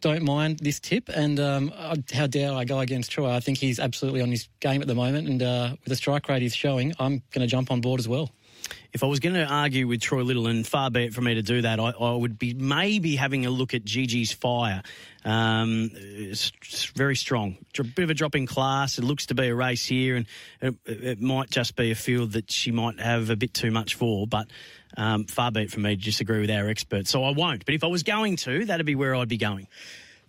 don't 0.00 0.22
mind 0.22 0.58
this 0.60 0.80
tip, 0.80 1.08
and 1.08 1.38
um, 1.40 1.72
how 2.12 2.26
dare 2.26 2.52
I 2.52 2.64
go 2.64 2.80
against 2.80 3.10
Troy? 3.10 3.30
I 3.30 3.40
think 3.40 3.58
he's 3.58 3.78
absolutely 3.78 4.20
on 4.20 4.30
his 4.30 4.48
game 4.60 4.82
at 4.82 4.88
the 4.88 4.94
moment, 4.94 5.28
and 5.28 5.42
uh, 5.42 5.70
with 5.80 5.88
the 5.88 5.96
strike 5.96 6.28
rate 6.28 6.42
he's 6.42 6.54
showing, 6.54 6.92
I'm 6.98 7.22
going 7.30 7.40
to 7.40 7.46
jump 7.46 7.70
on 7.70 7.80
board 7.80 8.00
as 8.00 8.08
well. 8.08 8.30
If 8.92 9.02
I 9.02 9.06
was 9.06 9.20
going 9.20 9.34
to 9.34 9.44
argue 9.44 9.86
with 9.86 10.00
Troy 10.00 10.22
Little, 10.22 10.46
and 10.46 10.66
far 10.66 10.90
be 10.90 11.04
it 11.04 11.14
for 11.14 11.20
me 11.20 11.34
to 11.34 11.42
do 11.42 11.62
that, 11.62 11.80
I, 11.80 11.90
I 11.90 12.14
would 12.14 12.38
be 12.38 12.54
maybe 12.54 13.16
having 13.16 13.44
a 13.44 13.50
look 13.50 13.74
at 13.74 13.84
Gigi's 13.84 14.32
Fire. 14.32 14.82
Um, 15.24 15.90
it's 15.94 16.52
very 16.94 17.16
strong. 17.16 17.58
A 17.78 17.82
bit 17.82 18.04
of 18.04 18.10
a 18.10 18.14
drop 18.14 18.34
in 18.34 18.46
class. 18.46 18.98
It 18.98 19.04
looks 19.04 19.26
to 19.26 19.34
be 19.34 19.48
a 19.48 19.54
race 19.54 19.84
here, 19.84 20.16
and 20.16 20.26
it, 20.60 20.74
it 20.86 21.20
might 21.20 21.50
just 21.50 21.76
be 21.76 21.90
a 21.90 21.94
field 21.94 22.32
that 22.32 22.50
she 22.50 22.70
might 22.70 23.00
have 23.00 23.30
a 23.30 23.36
bit 23.36 23.52
too 23.52 23.70
much 23.70 23.94
for. 23.94 24.26
But 24.26 24.48
um, 24.96 25.24
far 25.24 25.50
be 25.50 25.62
it 25.62 25.70
from 25.70 25.82
me 25.82 25.96
to 25.96 26.02
disagree 26.02 26.40
with 26.40 26.50
our 26.50 26.68
experts, 26.68 27.10
so 27.10 27.24
I 27.24 27.30
won't. 27.30 27.64
But 27.64 27.74
if 27.74 27.84
I 27.84 27.88
was 27.88 28.02
going 28.02 28.36
to, 28.36 28.64
that'd 28.64 28.86
be 28.86 28.94
where 28.94 29.14
I'd 29.14 29.28
be 29.28 29.36
going. 29.36 29.66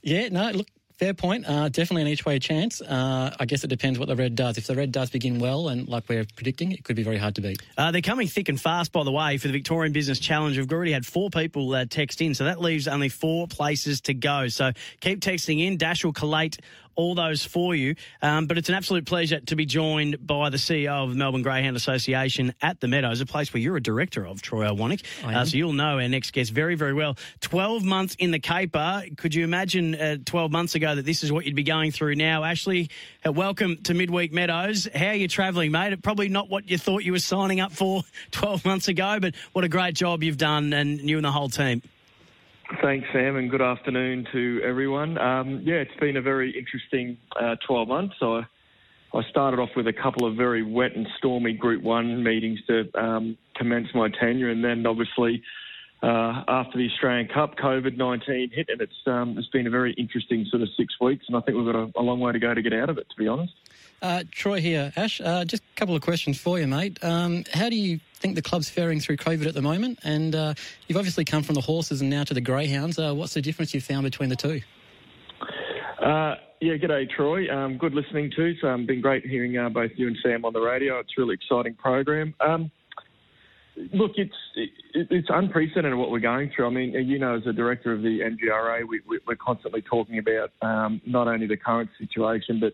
Yeah, 0.01 0.29
no, 0.29 0.51
look, 0.51 0.67
Fair 0.97 1.13
point. 1.13 1.43
Uh, 1.45 1.67
definitely 1.67 2.03
an 2.03 2.07
each 2.07 2.25
way 2.25 2.39
chance. 2.39 2.79
Uh, 2.79 3.35
I 3.37 3.45
guess 3.45 3.65
it 3.65 3.67
depends 3.67 3.99
what 3.99 4.07
the 4.07 4.15
red 4.15 4.33
does. 4.33 4.57
If 4.57 4.65
the 4.65 4.75
red 4.75 4.93
does 4.93 5.09
begin 5.09 5.39
well, 5.39 5.67
and 5.67 5.89
like 5.89 6.07
we're 6.07 6.25
predicting, 6.37 6.71
it 6.71 6.85
could 6.85 6.95
be 6.95 7.03
very 7.03 7.17
hard 7.17 7.35
to 7.35 7.41
beat. 7.41 7.61
Uh, 7.77 7.91
they're 7.91 8.01
coming 8.01 8.29
thick 8.29 8.47
and 8.47 8.59
fast, 8.59 8.93
by 8.93 9.03
the 9.03 9.11
way, 9.11 9.37
for 9.37 9.47
the 9.47 9.51
Victorian 9.51 9.91
Business 9.91 10.19
Challenge. 10.19 10.57
We've 10.57 10.71
already 10.71 10.93
had 10.93 11.05
four 11.05 11.29
people 11.29 11.73
uh, 11.75 11.83
text 11.83 12.21
in, 12.21 12.33
so 12.33 12.45
that 12.45 12.61
leaves 12.61 12.87
only 12.87 13.09
four 13.09 13.45
places 13.45 13.99
to 14.01 14.13
go. 14.13 14.47
So 14.47 14.71
keep 15.01 15.19
texting 15.19 15.67
in. 15.67 15.75
Dash 15.75 16.05
will 16.05 16.13
collate 16.13 16.59
all 16.95 17.15
those 17.15 17.45
for 17.45 17.75
you. 17.75 17.95
Um, 18.21 18.47
but 18.47 18.57
it's 18.57 18.69
an 18.69 18.75
absolute 18.75 19.05
pleasure 19.05 19.39
to 19.39 19.55
be 19.55 19.65
joined 19.65 20.25
by 20.25 20.49
the 20.49 20.57
CEO 20.57 21.03
of 21.03 21.09
the 21.09 21.15
Melbourne 21.15 21.41
Greyhound 21.41 21.75
Association 21.75 22.53
at 22.61 22.79
the 22.79 22.87
Meadows, 22.87 23.21
a 23.21 23.25
place 23.25 23.53
where 23.53 23.61
you're 23.61 23.77
a 23.77 23.81
director 23.81 24.25
of, 24.25 24.41
Troy 24.41 24.65
Iwanek. 24.65 25.03
Uh, 25.23 25.45
so 25.45 25.57
you'll 25.57 25.73
know 25.73 25.99
our 25.99 26.07
next 26.07 26.31
guest 26.31 26.51
very, 26.51 26.75
very 26.75 26.93
well. 26.93 27.17
12 27.41 27.83
months 27.83 28.15
in 28.19 28.31
the 28.31 28.39
caper. 28.39 29.03
Could 29.17 29.35
you 29.35 29.43
imagine 29.43 29.95
uh, 29.95 30.17
12 30.25 30.51
months 30.51 30.75
ago 30.75 30.95
that 30.95 31.05
this 31.05 31.23
is 31.23 31.31
what 31.31 31.45
you'd 31.45 31.55
be 31.55 31.63
going 31.63 31.91
through 31.91 32.15
now? 32.15 32.43
Ashley, 32.43 32.89
uh, 33.25 33.31
welcome 33.31 33.77
to 33.83 33.93
Midweek 33.93 34.33
Meadows. 34.33 34.87
How 34.93 35.07
are 35.07 35.13
you 35.15 35.27
travelling, 35.27 35.71
mate? 35.71 36.01
Probably 36.01 36.29
not 36.29 36.49
what 36.49 36.69
you 36.69 36.77
thought 36.77 37.03
you 37.03 37.11
were 37.11 37.19
signing 37.19 37.59
up 37.59 37.71
for 37.71 38.03
12 38.31 38.65
months 38.65 38.87
ago, 38.87 39.19
but 39.19 39.35
what 39.53 39.63
a 39.63 39.69
great 39.69 39.95
job 39.95 40.23
you've 40.23 40.37
done 40.37 40.73
and 40.73 40.99
you 40.99 41.17
and 41.17 41.25
the 41.25 41.31
whole 41.31 41.49
team. 41.49 41.81
Thanks, 42.81 43.07
Sam, 43.13 43.35
and 43.35 43.51
good 43.51 43.61
afternoon 43.61 44.27
to 44.31 44.59
everyone. 44.63 45.19
Um, 45.19 45.61
yeah, 45.63 45.75
it's 45.75 45.95
been 45.99 46.17
a 46.17 46.21
very 46.21 46.49
interesting 46.57 47.15
uh, 47.39 47.57
12 47.67 47.87
months. 47.87 48.15
I, 48.21 48.41
I 49.13 49.21
started 49.29 49.59
off 49.59 49.69
with 49.75 49.87
a 49.87 49.93
couple 49.93 50.25
of 50.25 50.35
very 50.35 50.63
wet 50.63 50.95
and 50.95 51.07
stormy 51.19 51.53
Group 51.53 51.83
1 51.83 52.23
meetings 52.23 52.59
to 52.65 52.89
um, 52.99 53.37
commence 53.55 53.89
my 53.93 54.09
tenure, 54.09 54.49
and 54.49 54.63
then 54.63 54.87
obviously 54.87 55.43
uh, 56.01 56.43
after 56.47 56.79
the 56.79 56.89
Australian 56.91 57.27
Cup, 57.27 57.55
COVID 57.55 57.97
19 57.97 58.49
hit, 58.51 58.69
and 58.69 58.81
it's, 58.81 58.97
um, 59.05 59.37
it's 59.37 59.49
been 59.49 59.67
a 59.67 59.69
very 59.71 59.93
interesting 59.93 60.45
sort 60.49 60.63
of 60.63 60.69
six 60.75 60.99
weeks, 60.99 61.25
and 61.27 61.37
I 61.37 61.41
think 61.41 61.57
we've 61.57 61.71
got 61.71 61.75
a, 61.75 61.91
a 61.95 62.01
long 62.01 62.19
way 62.19 62.31
to 62.31 62.39
go 62.39 62.51
to 62.51 62.61
get 62.63 62.73
out 62.73 62.89
of 62.89 62.97
it, 62.97 63.07
to 63.11 63.15
be 63.15 63.27
honest. 63.27 63.53
Uh, 64.01 64.23
Troy 64.31 64.61
here, 64.61 64.91
Ash. 64.95 65.21
Uh, 65.21 65.45
just 65.45 65.63
a 65.63 65.79
couple 65.79 65.95
of 65.95 66.01
questions 66.01 66.39
for 66.39 66.59
you, 66.59 66.67
mate. 66.67 66.99
Um, 67.03 67.43
how 67.53 67.69
do 67.69 67.75
you 67.75 67.99
think 68.15 68.35
the 68.35 68.41
club's 68.41 68.69
faring 68.69 68.99
through 68.99 69.17
COVID 69.17 69.47
at 69.47 69.53
the 69.53 69.61
moment? 69.61 69.99
And 70.03 70.35
uh, 70.35 70.53
you've 70.87 70.97
obviously 70.97 71.25
come 71.25 71.43
from 71.43 71.55
the 71.55 71.61
horses 71.61 72.01
and 72.01 72.09
now 72.09 72.23
to 72.23 72.33
the 72.33 72.41
greyhounds. 72.41 72.99
Uh, 72.99 73.13
what's 73.13 73.33
the 73.33 73.41
difference 73.41 73.73
you've 73.73 73.83
found 73.83 74.03
between 74.03 74.29
the 74.29 74.35
two? 74.35 74.61
Uh, 76.01 76.35
yeah, 76.61 76.73
g'day, 76.75 77.09
Troy. 77.09 77.49
Um, 77.49 77.77
good 77.77 77.93
listening 77.93 78.31
to. 78.35 78.45
It's 78.45 78.63
um, 78.63 78.85
been 78.85 79.01
great 79.01 79.25
hearing 79.25 79.57
uh, 79.57 79.69
both 79.69 79.91
you 79.95 80.07
and 80.07 80.17
Sam 80.23 80.45
on 80.45 80.53
the 80.53 80.61
radio. 80.61 80.99
It's 80.99 81.11
a 81.17 81.21
really 81.21 81.35
exciting 81.35 81.75
program. 81.75 82.35
Um, 82.39 82.71
look, 83.93 84.11
it's 84.15 84.35
it, 84.55 84.69
it's 84.93 85.27
unprecedented 85.29 85.95
what 85.95 86.11
we're 86.11 86.19
going 86.19 86.51
through. 86.55 86.67
I 86.67 86.69
mean, 86.69 86.93
you 86.93 87.19
know, 87.19 87.35
as 87.35 87.45
a 87.45 87.53
director 87.53 87.91
of 87.91 88.01
the 88.01 88.19
MGRA, 88.19 88.87
we, 88.87 89.01
we, 89.07 89.19
are 89.27 89.35
constantly 89.35 89.81
talking 89.81 90.17
about 90.17 90.51
um, 90.61 91.01
not 91.05 91.27
only 91.27 91.47
the 91.47 91.57
current 91.57 91.89
situation, 91.97 92.59
but 92.59 92.73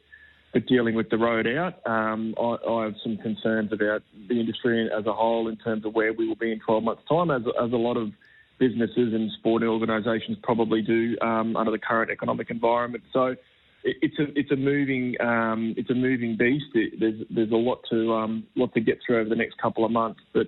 but 0.54 0.66
dealing 0.68 0.96
with 0.96 1.10
the 1.10 1.18
road 1.18 1.48
out. 1.48 1.86
Um, 1.86 2.36
I, 2.40 2.58
I, 2.68 2.84
have 2.86 2.96
some 3.04 3.18
concerns 3.18 3.72
about 3.72 4.04
the 4.28 4.40
industry 4.40 4.90
as 4.92 5.06
a 5.06 5.14
whole 5.14 5.48
in 5.48 5.58
terms 5.58 5.86
of 5.86 5.94
where 5.94 6.14
we 6.14 6.28
will 6.28 6.36
be 6.36 6.52
in 6.52 6.60
12 6.60 6.84
months' 6.84 7.04
time, 7.08 7.32
as, 7.32 7.44
as 7.62 7.72
a 7.72 7.78
lot 7.78 7.98
of 7.98 8.12
businesses 8.60 9.14
and 9.14 9.32
sporting 9.40 9.70
organisations 9.70 10.38
probably 10.44 10.82
do 10.82 11.18
um, 11.22 11.56
under 11.56 11.72
the 11.72 11.80
current 11.80 12.12
economic 12.12 12.50
environment. 12.50 13.04
So 13.14 13.36
it, 13.84 13.98
it's 14.02 14.20
a 14.20 14.26
it's 14.38 14.52
a 14.52 14.56
moving 14.56 15.16
um, 15.22 15.74
it's 15.78 15.90
a 15.90 15.96
moving 15.96 16.38
beast. 16.38 16.66
It, 16.76 17.00
there's 17.00 17.22
there's 17.30 17.52
a 17.52 17.56
lot 17.56 17.80
to 17.90 18.14
um, 18.14 18.44
lot 18.56 18.74
to 18.74 18.82
get 18.82 19.00
through 19.06 19.22
over 19.22 19.30
the 19.30 19.36
next 19.36 19.58
couple 19.58 19.86
of 19.86 19.92
months, 19.92 20.22
but. 20.34 20.48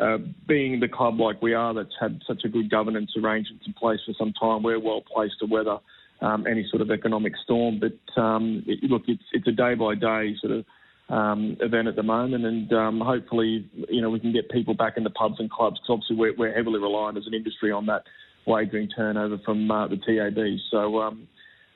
Uh, 0.00 0.18
being 0.46 0.78
the 0.78 0.86
club 0.86 1.18
like 1.18 1.42
we 1.42 1.52
are, 1.52 1.74
that's 1.74 1.92
had 2.00 2.22
such 2.24 2.42
a 2.44 2.48
good 2.48 2.70
governance 2.70 3.10
arrangements 3.20 3.64
in 3.66 3.72
place 3.72 3.98
for 4.06 4.14
some 4.16 4.32
time, 4.34 4.62
we're 4.62 4.78
well 4.78 5.02
placed 5.12 5.34
to 5.40 5.46
weather 5.46 5.78
um, 6.20 6.46
any 6.46 6.66
sort 6.70 6.82
of 6.82 6.90
economic 6.90 7.34
storm. 7.42 7.80
But 7.80 8.20
um, 8.20 8.62
it, 8.66 8.90
look, 8.90 9.02
it's 9.08 9.22
it's 9.32 9.46
a 9.46 9.52
day 9.52 9.74
by 9.74 9.94
day 9.94 10.34
sort 10.40 10.52
of 10.52 10.64
um, 11.10 11.56
event 11.60 11.88
at 11.88 11.96
the 11.96 12.02
moment, 12.02 12.46
and 12.46 12.72
um, 12.72 13.00
hopefully, 13.00 13.68
you 13.88 14.00
know, 14.00 14.10
we 14.10 14.20
can 14.20 14.32
get 14.32 14.48
people 14.50 14.74
back 14.74 14.96
in 14.96 15.04
the 15.04 15.10
pubs 15.10 15.36
and 15.38 15.50
clubs 15.50 15.80
because 15.80 15.94
obviously 15.94 16.16
we're, 16.16 16.36
we're, 16.36 16.54
heavily 16.54 16.78
reliant 16.78 17.18
as 17.18 17.26
an 17.26 17.34
industry 17.34 17.72
on 17.72 17.86
that 17.86 18.04
wagering 18.46 18.88
turnover 18.88 19.38
from 19.44 19.70
uh, 19.70 19.88
the 19.88 19.96
TAB. 19.96 20.38
So, 20.70 21.00
um, 21.00 21.26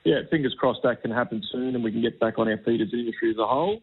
yeah, 0.05 0.21
fingers 0.31 0.55
crossed 0.57 0.79
that 0.83 1.01
can 1.01 1.11
happen 1.11 1.43
soon, 1.51 1.75
and 1.75 1.83
we 1.83 1.91
can 1.91 2.01
get 2.01 2.19
back 2.19 2.39
on 2.39 2.47
our 2.47 2.57
feet 2.59 2.79
as 2.79 2.93
an 2.93 2.99
industry 2.99 3.31
as 3.31 3.37
a 3.37 3.45
whole. 3.45 3.81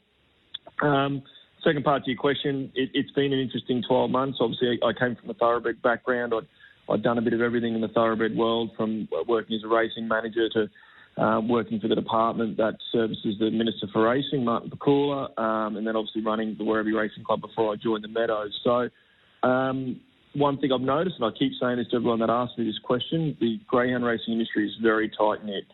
Um, 0.80 1.22
second 1.62 1.84
part 1.84 2.04
to 2.04 2.10
your 2.10 2.18
question, 2.18 2.72
it, 2.74 2.90
has 2.94 3.10
been 3.14 3.32
an 3.32 3.38
interesting 3.38 3.82
12 3.86 4.10
months. 4.10 4.38
Obviously, 4.40 4.78
I, 4.82 4.88
I 4.88 4.92
came 4.92 5.16
from 5.16 5.30
a 5.30 5.34
thoroughbred 5.34 5.82
background. 5.82 6.32
I'd 6.34 6.46
I'd 6.92 7.02
done 7.02 7.18
a 7.18 7.22
bit 7.22 7.32
of 7.32 7.40
everything 7.40 7.74
in 7.74 7.80
the 7.80 7.88
thoroughbred 7.88 8.36
world, 8.36 8.70
from 8.76 9.08
working 9.26 9.56
as 9.56 9.64
a 9.64 9.68
racing 9.68 10.08
manager 10.08 10.48
to 10.50 10.70
uh, 11.16 11.40
working 11.40 11.78
for 11.78 11.88
the 11.88 11.94
department 11.94 12.56
that 12.56 12.74
services 12.90 13.36
the 13.38 13.50
Minister 13.50 13.86
for 13.92 14.08
Racing, 14.08 14.44
Martin 14.44 14.70
Pakula, 14.70 15.38
um, 15.38 15.76
and 15.76 15.86
then 15.86 15.94
obviously 15.94 16.22
running 16.22 16.56
the 16.56 16.64
Werribee 16.64 16.98
Racing 16.98 17.24
Club 17.24 17.40
before 17.40 17.72
I 17.72 17.76
joined 17.76 18.04
the 18.04 18.08
Meadows. 18.08 18.58
So, 18.64 18.88
um, 19.46 20.00
one 20.34 20.58
thing 20.58 20.72
I've 20.72 20.80
noticed, 20.80 21.16
and 21.20 21.26
I 21.26 21.38
keep 21.38 21.52
saying 21.60 21.76
this 21.76 21.88
to 21.88 21.96
everyone 21.96 22.20
that 22.20 22.30
asks 22.30 22.56
me 22.56 22.64
this 22.64 22.78
question, 22.82 23.36
the 23.40 23.60
greyhound 23.66 24.04
racing 24.04 24.32
industry 24.32 24.66
is 24.66 24.72
very 24.82 25.10
tight 25.10 25.44
knit. 25.44 25.64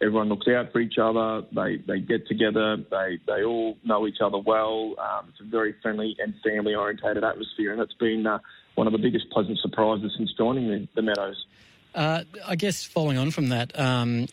Everyone 0.00 0.28
looks 0.28 0.46
out 0.48 0.72
for 0.72 0.80
each 0.80 0.98
other. 1.00 1.42
They 1.52 1.78
they 1.86 2.00
get 2.00 2.26
together. 2.26 2.76
They 2.76 3.18
they 3.26 3.44
all 3.44 3.76
know 3.84 4.06
each 4.06 4.18
other 4.20 4.38
well. 4.38 4.94
Um, 4.98 5.28
it's 5.30 5.40
a 5.40 5.44
very 5.44 5.74
friendly 5.80 6.16
and 6.18 6.34
family 6.44 6.74
orientated 6.74 7.24
atmosphere, 7.24 7.72
and 7.72 7.80
that's 7.80 7.94
been 7.94 8.26
uh, 8.26 8.38
one 8.76 8.86
of 8.86 8.92
the 8.92 8.98
biggest 8.98 9.28
pleasant 9.30 9.58
surprises 9.58 10.14
since 10.16 10.32
joining 10.34 10.68
the, 10.68 10.88
the 10.94 11.02
Meadows. 11.02 11.46
Uh, 11.94 12.22
I 12.46 12.56
guess 12.56 12.84
following 12.84 13.18
on 13.18 13.30
from 13.30 13.48
that, 13.48 13.78
um, 13.78 14.26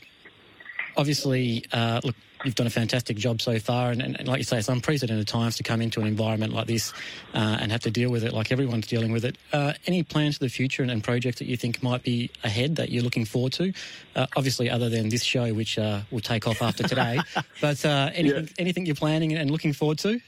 obviously, 0.98 1.66
uh, 1.72 2.02
look, 2.04 2.16
you've 2.44 2.56
done 2.56 2.68
a 2.68 2.72
fantastic 2.72 3.16
job 3.16 3.42
so 3.42 3.58
far, 3.58 3.92
and, 3.92 4.02
and, 4.02 4.20
and, 4.20 4.28
like 4.28 4.40
you 4.40 4.44
say, 4.44 4.58
it's 4.58 4.68
unprecedented 4.68 5.28
times 5.30 5.56
to 5.56 5.64
come 5.64 5.82
into 5.82 6.02
an 6.02 6.08
environment 6.08 6.54
like 6.54 6.68
this 6.68 6.92
uh, 7.34 7.58
and 7.62 7.72
have 7.72 7.82
to 7.82 7.92
deal 7.92 8.12
with 8.12 8.26
it 8.26 8.34
like 8.34 8.52
everyone's 8.52 8.86
dealing 8.86 9.14
with 9.14 9.24
it. 9.24 9.38
Uh, 9.54 9.74
any 9.88 10.04
plans 10.04 10.38
for 10.38 10.44
the 10.44 10.50
future 10.50 10.84
and, 10.84 10.92
and, 10.92 11.04
projects 11.04 11.40
that 11.40 11.48
you 11.48 11.56
think 11.56 11.82
might 11.82 12.04
be 12.04 12.30
ahead 12.44 12.76
that 12.76 12.90
you're 12.90 13.04
looking 13.04 13.24
forward 13.24 13.54
to? 13.54 13.72
Uh, 14.16 14.28
obviously, 14.36 14.70
other 14.70 14.90
than 14.90 15.10
this 15.10 15.24
show, 15.24 15.54
which 15.54 15.80
uh, 15.80 16.02
will 16.12 16.20
take 16.20 16.48
off 16.48 16.62
after 16.62 16.84
today, 16.84 17.20
but 17.62 17.84
uh, 17.86 18.10
anything, 18.14 18.44
yeah. 18.44 18.50
anything 18.58 18.86
you're 18.86 18.96
planning 18.96 19.34
and 19.34 19.50
looking 19.50 19.74
forward 19.74 20.00
to? 20.00 20.20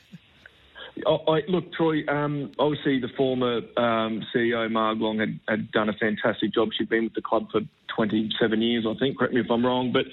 I, 1.06 1.40
look, 1.48 1.74
Troy. 1.74 2.06
Um, 2.08 2.52
obviously, 2.58 3.00
the 3.00 3.10
former 3.18 3.58
um, 3.78 4.24
CEO 4.34 4.70
Marg 4.72 5.00
Long 5.00 5.20
had, 5.20 5.40
had 5.48 5.72
done 5.72 5.90
a 5.90 5.94
fantastic 5.94 6.54
job. 6.54 6.70
She'd 6.78 6.90
been 6.90 7.06
with 7.06 7.14
the 7.14 7.22
club 7.22 7.48
for 7.52 7.62
27 7.96 8.62
years, 8.62 8.86
I 8.88 8.98
think. 8.98 9.18
Correct 9.18 9.34
me 9.34 9.42
if 9.42 9.52
I'm 9.52 9.66
wrong, 9.66 9.92
but 9.92 10.06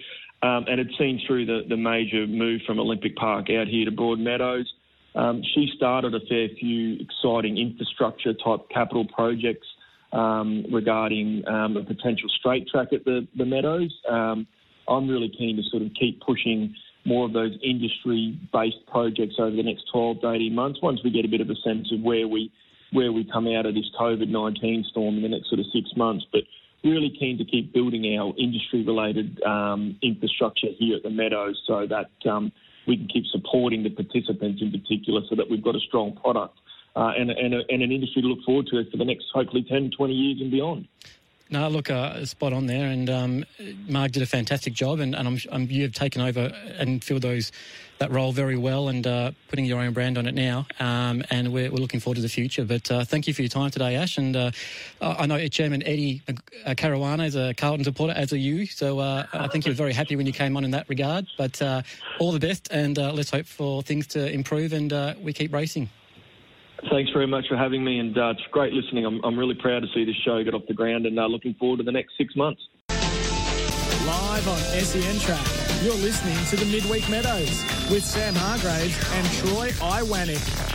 um, 0.46 0.64
and 0.68 0.78
had 0.78 0.88
seen 0.98 1.20
through 1.26 1.46
the, 1.46 1.60
the 1.68 1.76
major 1.76 2.26
move 2.26 2.62
from 2.66 2.80
Olympic 2.80 3.14
Park 3.16 3.46
out 3.50 3.68
here 3.68 3.84
to 3.84 3.92
Broadmeadows. 3.92 4.64
Um, 5.14 5.42
she 5.54 5.68
started 5.76 6.14
a 6.14 6.20
fair 6.28 6.48
few 6.58 6.96
exciting 6.98 7.58
infrastructure 7.58 8.32
type 8.32 8.68
capital 8.72 9.06
projects 9.14 9.66
um, 10.12 10.64
regarding 10.72 11.46
um, 11.46 11.76
a 11.76 11.84
potential 11.84 12.28
straight 12.38 12.66
track 12.66 12.88
at 12.92 13.04
the, 13.04 13.26
the 13.36 13.44
Meadows. 13.44 13.92
I'm 14.88 15.08
really 15.08 15.32
keen 15.36 15.56
to 15.56 15.62
sort 15.70 15.82
of 15.82 15.90
keep 15.98 16.20
pushing 16.20 16.74
more 17.04 17.26
of 17.26 17.32
those 17.32 17.56
industry-based 17.62 18.87
projects 18.87 19.35
over 19.38 19.54
the 19.54 19.62
next 19.62 19.85
12 19.92 20.21
to 20.21 20.30
18 20.30 20.54
months. 20.54 20.80
Once 20.82 21.00
we 21.02 21.11
get 21.11 21.25
a 21.25 21.28
bit 21.28 21.40
of 21.40 21.50
a 21.50 21.56
sense 21.56 21.90
of 21.92 22.00
where 22.00 22.28
we 22.28 22.52
where 22.92 23.11
we 23.11 23.25
come 23.25 23.49
out 23.49 23.64
of 23.64 23.75
this 23.75 23.90
COVID-19 23.99 24.85
storm 24.85 25.16
in 25.16 25.23
the 25.23 25.28
next 25.28 25.49
sort 25.49 25.59
of 25.59 25.66
six 25.73 25.88
months, 25.97 26.26
but 26.30 26.42
really 26.85 27.14
keen 27.18 27.38
to 27.38 27.44
keep 27.44 27.73
building 27.73 28.18
our 28.18 28.35
industry-related 28.37 29.42
um, 29.44 29.97
infrastructure 30.02 30.68
here 30.78 30.97
at 30.97 31.02
the 31.02 31.09
Meadows 31.09 31.59
so 31.66 31.87
that 31.87 32.11
um, 32.30 32.52
we 32.87 32.99
can 32.99 33.09
keep 33.09 33.25
supporting 33.26 33.82
the 33.82 33.90
participants 33.90 34.61
in 34.61 34.71
particular, 34.71 35.23
so 35.28 35.37
that 35.37 35.49
we've 35.49 35.62
got 35.62 35.76
a 35.76 35.80
strong 35.80 36.14
product. 36.16 36.59
Uh, 36.94 37.12
and, 37.16 37.30
and, 37.30 37.54
a, 37.54 37.61
and, 37.71 37.82
an 37.82 37.90
industry 37.90 38.21
to 38.21 38.28
look 38.28 38.44
forward 38.44 38.66
to 38.66 38.85
for 38.90 38.99
the 38.99 39.04
next 39.04 39.25
hopefully 39.32 39.64
10, 39.66 39.92
20 39.97 40.12
years 40.12 40.40
and 40.42 40.50
beyond. 40.50 40.87
No, 41.52 41.68
look, 41.68 41.90
uh, 41.90 42.25
spot 42.25 42.54
on 42.54 42.64
there. 42.64 42.87
And 42.87 43.11
um, 43.11 43.44
Marg 43.87 44.12
did 44.12 44.23
a 44.23 44.26
fantastic 44.26 44.73
job, 44.73 45.00
and, 45.00 45.14
and 45.14 45.28
I'm, 45.28 45.38
I'm, 45.52 45.71
you've 45.71 45.92
taken 45.92 46.23
over 46.23 46.50
and 46.78 47.04
filled 47.04 47.21
those 47.21 47.52
that 47.99 48.11
role 48.11 48.32
very 48.32 48.56
well, 48.56 48.88
and 48.88 49.06
uh, 49.06 49.32
putting 49.49 49.66
your 49.66 49.78
own 49.78 49.92
brand 49.92 50.16
on 50.16 50.26
it 50.26 50.35
now. 50.35 50.66
Um, 50.80 51.23
and 51.28 51.52
we're, 51.52 51.71
we're, 51.71 51.76
looking 51.76 52.00
forward 52.00 52.16
to 52.16 52.23
the 52.23 52.30
future. 52.30 52.64
But 52.64 52.90
uh, 52.90 53.04
thank 53.04 53.28
you 53.28 53.35
for 53.35 53.42
your 53.42 53.50
time 53.50 53.71
today, 53.71 53.97
Ash. 53.97 54.16
And 54.16 54.35
uh, 54.35 54.50
I 55.02 55.26
know 55.26 55.47
Chairman 55.49 55.82
Eddie 55.82 56.23
uh, 56.26 56.71
Caruana 56.71 57.26
is 57.26 57.37
a 57.37 57.52
Carlton 57.52 57.85
supporter, 57.85 58.14
as 58.14 58.32
are 58.32 58.38
you. 58.38 58.64
So 58.64 58.99
uh, 58.99 59.26
I 59.35 59.47
think 59.49 59.66
you 59.66 59.73
were 59.73 59.76
very 59.76 59.92
happy 59.92 60.16
when 60.16 60.26
you 60.26 60.32
came 60.32 60.56
on 60.56 60.64
in 60.64 60.71
that 60.71 60.88
regard. 60.88 61.26
But 61.37 61.61
all 62.18 62.32
the 62.32 62.40
best, 62.40 62.68
and 62.71 62.97
let's 62.97 63.30
hope 63.30 63.47
for 63.47 63.82
things 63.82 64.06
to 64.09 64.32
improve 64.32 64.73
and 64.73 64.90
we 65.23 65.35
keep 65.35 65.52
racing. 65.52 65.90
Thanks 66.90 67.10
very 67.12 67.26
much 67.26 67.46
for 67.48 67.56
having 67.56 67.84
me, 67.84 67.98
and 68.00 68.16
uh, 68.18 68.30
it's 68.30 68.42
great 68.50 68.72
listening. 68.72 69.06
I'm, 69.06 69.20
I'm 69.24 69.38
really 69.38 69.54
proud 69.54 69.80
to 69.80 69.88
see 69.94 70.04
this 70.04 70.16
show 70.24 70.42
get 70.42 70.54
off 70.54 70.62
the 70.66 70.74
ground, 70.74 71.06
and 71.06 71.18
uh, 71.18 71.26
looking 71.26 71.54
forward 71.54 71.78
to 71.78 71.84
the 71.84 71.92
next 71.92 72.16
six 72.18 72.34
months. 72.36 72.60
Live 72.90 74.48
on 74.48 74.58
SEN 74.58 75.20
Track, 75.20 75.46
you're 75.82 75.94
listening 75.94 76.36
to 76.46 76.56
the 76.56 76.70
Midweek 76.72 77.08
Meadows 77.08 77.64
with 77.90 78.04
Sam 78.04 78.34
Hargraves 78.34 78.98
and 79.14 79.26
Troy 79.32 79.70
Iwanek. 79.70 80.72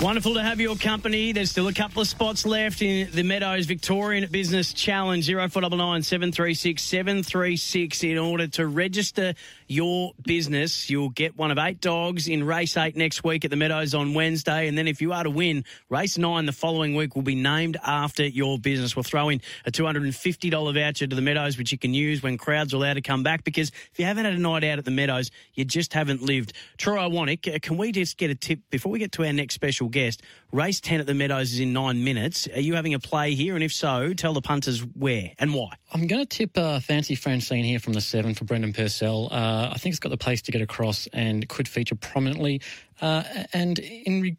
Wonderful 0.00 0.34
to 0.34 0.42
have 0.42 0.60
your 0.60 0.76
company. 0.76 1.32
There's 1.32 1.50
still 1.50 1.66
a 1.66 1.74
couple 1.74 2.00
of 2.00 2.06
spots 2.06 2.46
left 2.46 2.82
in 2.82 3.10
the 3.10 3.24
Meadows 3.24 3.66
Victorian 3.66 4.30
Business 4.30 4.72
Challenge. 4.72 5.26
0499 5.26 6.02
736 6.04 6.80
736 6.80 8.04
in 8.04 8.16
order 8.16 8.46
to 8.46 8.68
register 8.68 9.34
your 9.68 10.14
business. 10.22 10.88
You'll 10.90 11.10
get 11.10 11.36
one 11.36 11.50
of 11.50 11.58
eight 11.58 11.80
dogs 11.80 12.26
in 12.26 12.44
race 12.44 12.76
eight 12.76 12.96
next 12.96 13.22
week 13.22 13.44
at 13.44 13.50
the 13.50 13.56
Meadows 13.56 13.94
on 13.94 14.14
Wednesday. 14.14 14.66
And 14.66 14.76
then 14.76 14.88
if 14.88 15.00
you 15.00 15.12
are 15.12 15.22
to 15.22 15.30
win, 15.30 15.64
race 15.90 16.18
nine 16.18 16.46
the 16.46 16.52
following 16.52 16.94
week 16.94 17.14
will 17.14 17.22
be 17.22 17.34
named 17.34 17.76
after 17.84 18.26
your 18.26 18.58
business. 18.58 18.96
We'll 18.96 19.02
throw 19.02 19.28
in 19.28 19.40
a 19.66 19.70
$250 19.70 20.74
voucher 20.74 21.06
to 21.06 21.14
the 21.14 21.22
Meadows, 21.22 21.58
which 21.58 21.70
you 21.70 21.78
can 21.78 21.92
use 21.94 22.22
when 22.22 22.38
crowds 22.38 22.72
are 22.72 22.78
allowed 22.78 22.94
to 22.94 23.02
come 23.02 23.22
back. 23.22 23.44
Because 23.44 23.68
if 23.68 23.98
you 23.98 24.06
haven't 24.06 24.24
had 24.24 24.34
a 24.34 24.38
night 24.38 24.64
out 24.64 24.78
at 24.78 24.84
the 24.84 24.90
Meadows, 24.90 25.30
you 25.54 25.64
just 25.64 25.92
haven't 25.92 26.22
lived. 26.22 26.54
Troy 26.78 26.96
Iwanek, 26.96 27.54
uh, 27.54 27.58
can 27.60 27.76
we 27.76 27.92
just 27.92 28.16
get 28.16 28.30
a 28.30 28.34
tip 28.34 28.60
before 28.70 28.90
we 28.90 28.98
get 28.98 29.12
to 29.12 29.24
our 29.26 29.32
next 29.32 29.54
special 29.54 29.88
guest? 29.88 30.22
Race 30.50 30.80
10 30.80 31.00
at 31.00 31.06
the 31.06 31.14
Meadows 31.14 31.52
is 31.52 31.60
in 31.60 31.74
nine 31.74 32.02
minutes. 32.02 32.48
Are 32.54 32.60
you 32.60 32.74
having 32.74 32.94
a 32.94 32.98
play 32.98 33.34
here? 33.34 33.54
And 33.54 33.62
if 33.62 33.72
so, 33.72 34.14
tell 34.14 34.32
the 34.32 34.40
punters 34.40 34.80
where 34.80 35.32
and 35.38 35.52
why. 35.52 35.74
I'm 35.92 36.06
going 36.06 36.24
to 36.24 36.26
tip 36.26 36.56
uh, 36.58 36.80
Fancy 36.80 37.14
Francine 37.14 37.64
here 37.64 37.78
from 37.78 37.94
the 37.94 38.00
seven 38.00 38.34
for 38.34 38.44
Brendan 38.44 38.72
Purcell. 38.72 39.28
Uh, 39.30 39.70
I 39.72 39.78
think 39.78 39.94
it's 39.94 40.00
got 40.00 40.10
the 40.10 40.18
pace 40.18 40.42
to 40.42 40.52
get 40.52 40.60
across 40.60 41.08
and 41.12 41.48
could 41.48 41.66
feature 41.66 41.94
prominently. 41.94 42.60
Uh, 43.00 43.22
and 43.52 43.78
in 43.78 44.20
re- 44.20 44.36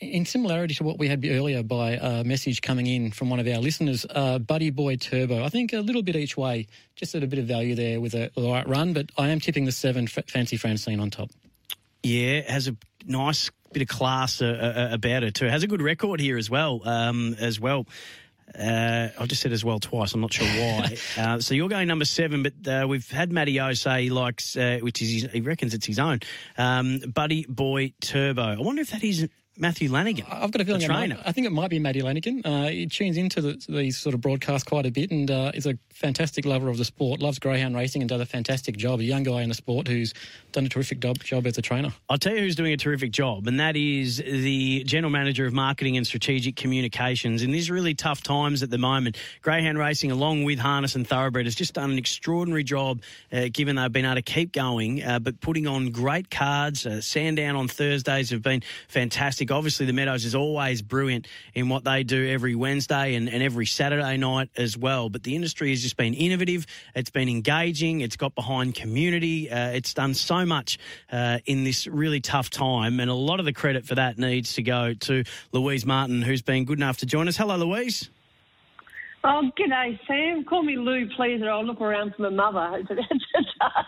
in 0.00 0.24
similarity 0.24 0.74
to 0.74 0.84
what 0.84 0.96
we 0.96 1.08
had 1.08 1.24
earlier 1.26 1.62
by 1.64 1.92
a 1.92 2.22
message 2.22 2.62
coming 2.62 2.86
in 2.86 3.10
from 3.10 3.30
one 3.30 3.40
of 3.40 3.48
our 3.48 3.58
listeners, 3.58 4.06
uh, 4.10 4.38
Buddy 4.38 4.70
Boy 4.70 4.94
Turbo. 4.94 5.42
I 5.42 5.48
think 5.48 5.72
a 5.72 5.80
little 5.80 6.02
bit 6.02 6.14
each 6.14 6.36
way, 6.36 6.68
just 6.94 7.16
at 7.16 7.24
a 7.24 7.26
bit 7.26 7.40
of 7.40 7.46
value 7.46 7.74
there 7.74 8.00
with 8.00 8.14
a, 8.14 8.30
right 8.36 8.68
run, 8.68 8.92
but 8.92 9.10
I 9.18 9.28
am 9.28 9.40
tipping 9.40 9.64
the 9.64 9.72
seven 9.72 10.04
F- 10.04 10.28
Fancy 10.28 10.56
Francine 10.56 11.00
on 11.00 11.10
top. 11.10 11.30
Yeah, 12.04 12.42
has 12.48 12.68
a 12.68 12.76
nice 13.04 13.50
bit 13.72 13.82
of 13.82 13.88
class 13.88 14.40
uh, 14.40 14.46
uh, 14.90 14.94
about 14.94 15.24
it 15.24 15.34
too. 15.34 15.46
Has 15.46 15.64
a 15.64 15.66
good 15.66 15.82
record 15.82 16.20
here 16.20 16.38
as 16.38 16.48
well. 16.48 16.80
Um, 16.84 17.34
as 17.40 17.58
well. 17.58 17.86
Uh, 18.58 19.08
I 19.18 19.26
just 19.26 19.42
said 19.42 19.52
as 19.52 19.64
well 19.64 19.78
twice. 19.78 20.14
I'm 20.14 20.20
not 20.20 20.32
sure 20.32 20.46
why. 20.46 20.96
uh, 21.18 21.40
so 21.40 21.54
you're 21.54 21.68
going 21.68 21.88
number 21.88 22.04
seven, 22.04 22.42
but 22.42 22.54
uh, 22.66 22.86
we've 22.86 23.10
had 23.10 23.32
Matty 23.32 23.60
O 23.60 23.72
say 23.72 24.04
he 24.04 24.10
likes, 24.10 24.56
uh, 24.56 24.78
which 24.80 25.02
is 25.02 25.22
his, 25.22 25.32
he 25.32 25.40
reckons 25.40 25.74
it's 25.74 25.86
his 25.86 25.98
own, 25.98 26.20
um, 26.56 27.00
Buddy 27.12 27.46
Boy 27.48 27.92
Turbo. 28.00 28.42
I 28.42 28.58
wonder 28.58 28.82
if 28.82 28.90
that 28.90 29.04
is 29.04 29.28
Matthew 29.58 29.90
Lanigan. 29.90 30.24
I've 30.30 30.50
got 30.50 30.60
a 30.60 30.64
feeling. 30.64 30.82
it 30.82 30.88
might- 30.88 31.08
trainer. 31.08 31.22
I 31.24 31.32
think 31.32 31.46
it 31.46 31.50
might 31.52 31.70
be 31.70 31.78
Matty 31.78 32.00
Lanigan. 32.02 32.42
Uh, 32.44 32.68
he 32.68 32.86
tunes 32.86 33.16
into 33.16 33.40
the, 33.40 33.62
these 33.68 33.98
sort 33.98 34.14
of 34.14 34.20
broadcasts 34.20 34.66
quite 34.68 34.86
a 34.86 34.90
bit, 34.90 35.10
and 35.10 35.30
uh, 35.30 35.50
is 35.54 35.66
a 35.66 35.78
fantastic 35.90 36.44
lover 36.46 36.68
of 36.68 36.78
the 36.78 36.84
sport. 36.84 37.20
Loves 37.20 37.38
greyhound 37.38 37.74
racing 37.74 38.02
and 38.02 38.08
does 38.08 38.20
a 38.20 38.26
fantastic 38.26 38.76
job. 38.76 39.00
A 39.00 39.04
young 39.04 39.24
guy 39.24 39.42
in 39.42 39.48
the 39.48 39.54
sport 39.54 39.88
who's 39.88 40.14
done 40.52 40.64
a 40.64 40.68
terrific 40.68 41.00
job, 41.00 41.18
job 41.24 41.46
as 41.46 41.58
a 41.58 41.62
trainer. 41.62 41.92
I'll 42.08 42.18
tell 42.18 42.34
you 42.34 42.40
who's 42.40 42.56
doing 42.56 42.72
a 42.72 42.76
terrific 42.76 43.10
job, 43.10 43.46
and 43.48 43.58
that 43.60 43.76
is 43.76 44.18
the 44.18 44.84
General 44.84 45.10
Manager 45.10 45.46
of 45.46 45.52
Marketing 45.52 45.96
and 45.96 46.06
Strategic 46.06 46.56
Communications. 46.56 47.42
In 47.42 47.50
these 47.50 47.70
really 47.70 47.94
tough 47.94 48.22
times 48.22 48.62
at 48.62 48.70
the 48.70 48.78
moment, 48.78 49.16
Greyhound 49.42 49.78
Racing, 49.78 50.10
along 50.12 50.44
with 50.44 50.58
Harness 50.58 50.94
and 50.94 51.06
Thoroughbred, 51.06 51.46
has 51.46 51.54
just 51.54 51.74
done 51.74 51.90
an 51.90 51.98
extraordinary 51.98 52.64
job, 52.64 53.02
uh, 53.32 53.48
given 53.52 53.76
they've 53.76 53.92
been 53.92 54.04
able 54.04 54.14
to 54.14 54.22
keep 54.22 54.52
going, 54.52 55.02
uh, 55.02 55.18
but 55.18 55.40
putting 55.40 55.66
on 55.66 55.90
great 55.90 56.30
cards. 56.30 56.86
Uh, 56.86 57.00
Sandown 57.00 57.56
on 57.56 57.66
Thursdays 57.68 58.30
have 58.30 58.42
been 58.42 58.62
fantastic. 58.88 59.47
Obviously, 59.50 59.86
the 59.86 59.92
Meadows 59.92 60.24
is 60.24 60.34
always 60.34 60.82
brilliant 60.82 61.26
in 61.54 61.68
what 61.68 61.84
they 61.84 62.04
do 62.04 62.28
every 62.28 62.54
Wednesday 62.54 63.14
and, 63.14 63.28
and 63.28 63.42
every 63.42 63.66
Saturday 63.66 64.16
night 64.16 64.50
as 64.56 64.76
well. 64.76 65.08
But 65.08 65.22
the 65.22 65.34
industry 65.34 65.70
has 65.70 65.82
just 65.82 65.96
been 65.96 66.14
innovative, 66.14 66.66
it's 66.94 67.10
been 67.10 67.28
engaging, 67.28 68.00
it's 68.00 68.16
got 68.16 68.34
behind 68.34 68.74
community, 68.74 69.50
uh, 69.50 69.70
it's 69.70 69.94
done 69.94 70.14
so 70.14 70.44
much 70.44 70.78
uh, 71.10 71.38
in 71.46 71.64
this 71.64 71.86
really 71.86 72.20
tough 72.20 72.50
time. 72.50 73.00
And 73.00 73.10
a 73.10 73.14
lot 73.14 73.40
of 73.40 73.46
the 73.46 73.52
credit 73.52 73.86
for 73.86 73.94
that 73.94 74.18
needs 74.18 74.54
to 74.54 74.62
go 74.62 74.94
to 74.94 75.24
Louise 75.52 75.86
Martin, 75.86 76.22
who's 76.22 76.42
been 76.42 76.64
good 76.64 76.78
enough 76.78 76.98
to 76.98 77.06
join 77.06 77.28
us. 77.28 77.36
Hello, 77.36 77.56
Louise. 77.56 78.10
Oh, 79.24 79.50
g'day, 79.58 79.98
Sam. 80.06 80.44
Call 80.44 80.62
me 80.62 80.76
Lou, 80.76 81.08
please, 81.16 81.42
or 81.42 81.50
I'll 81.50 81.64
look 81.64 81.80
around 81.80 82.14
for 82.14 82.30
my 82.30 82.50
mother. 82.50 82.78
It's, 82.78 82.88
it's, 83.10 83.24
it's 83.34 83.48
hard. 83.60 83.86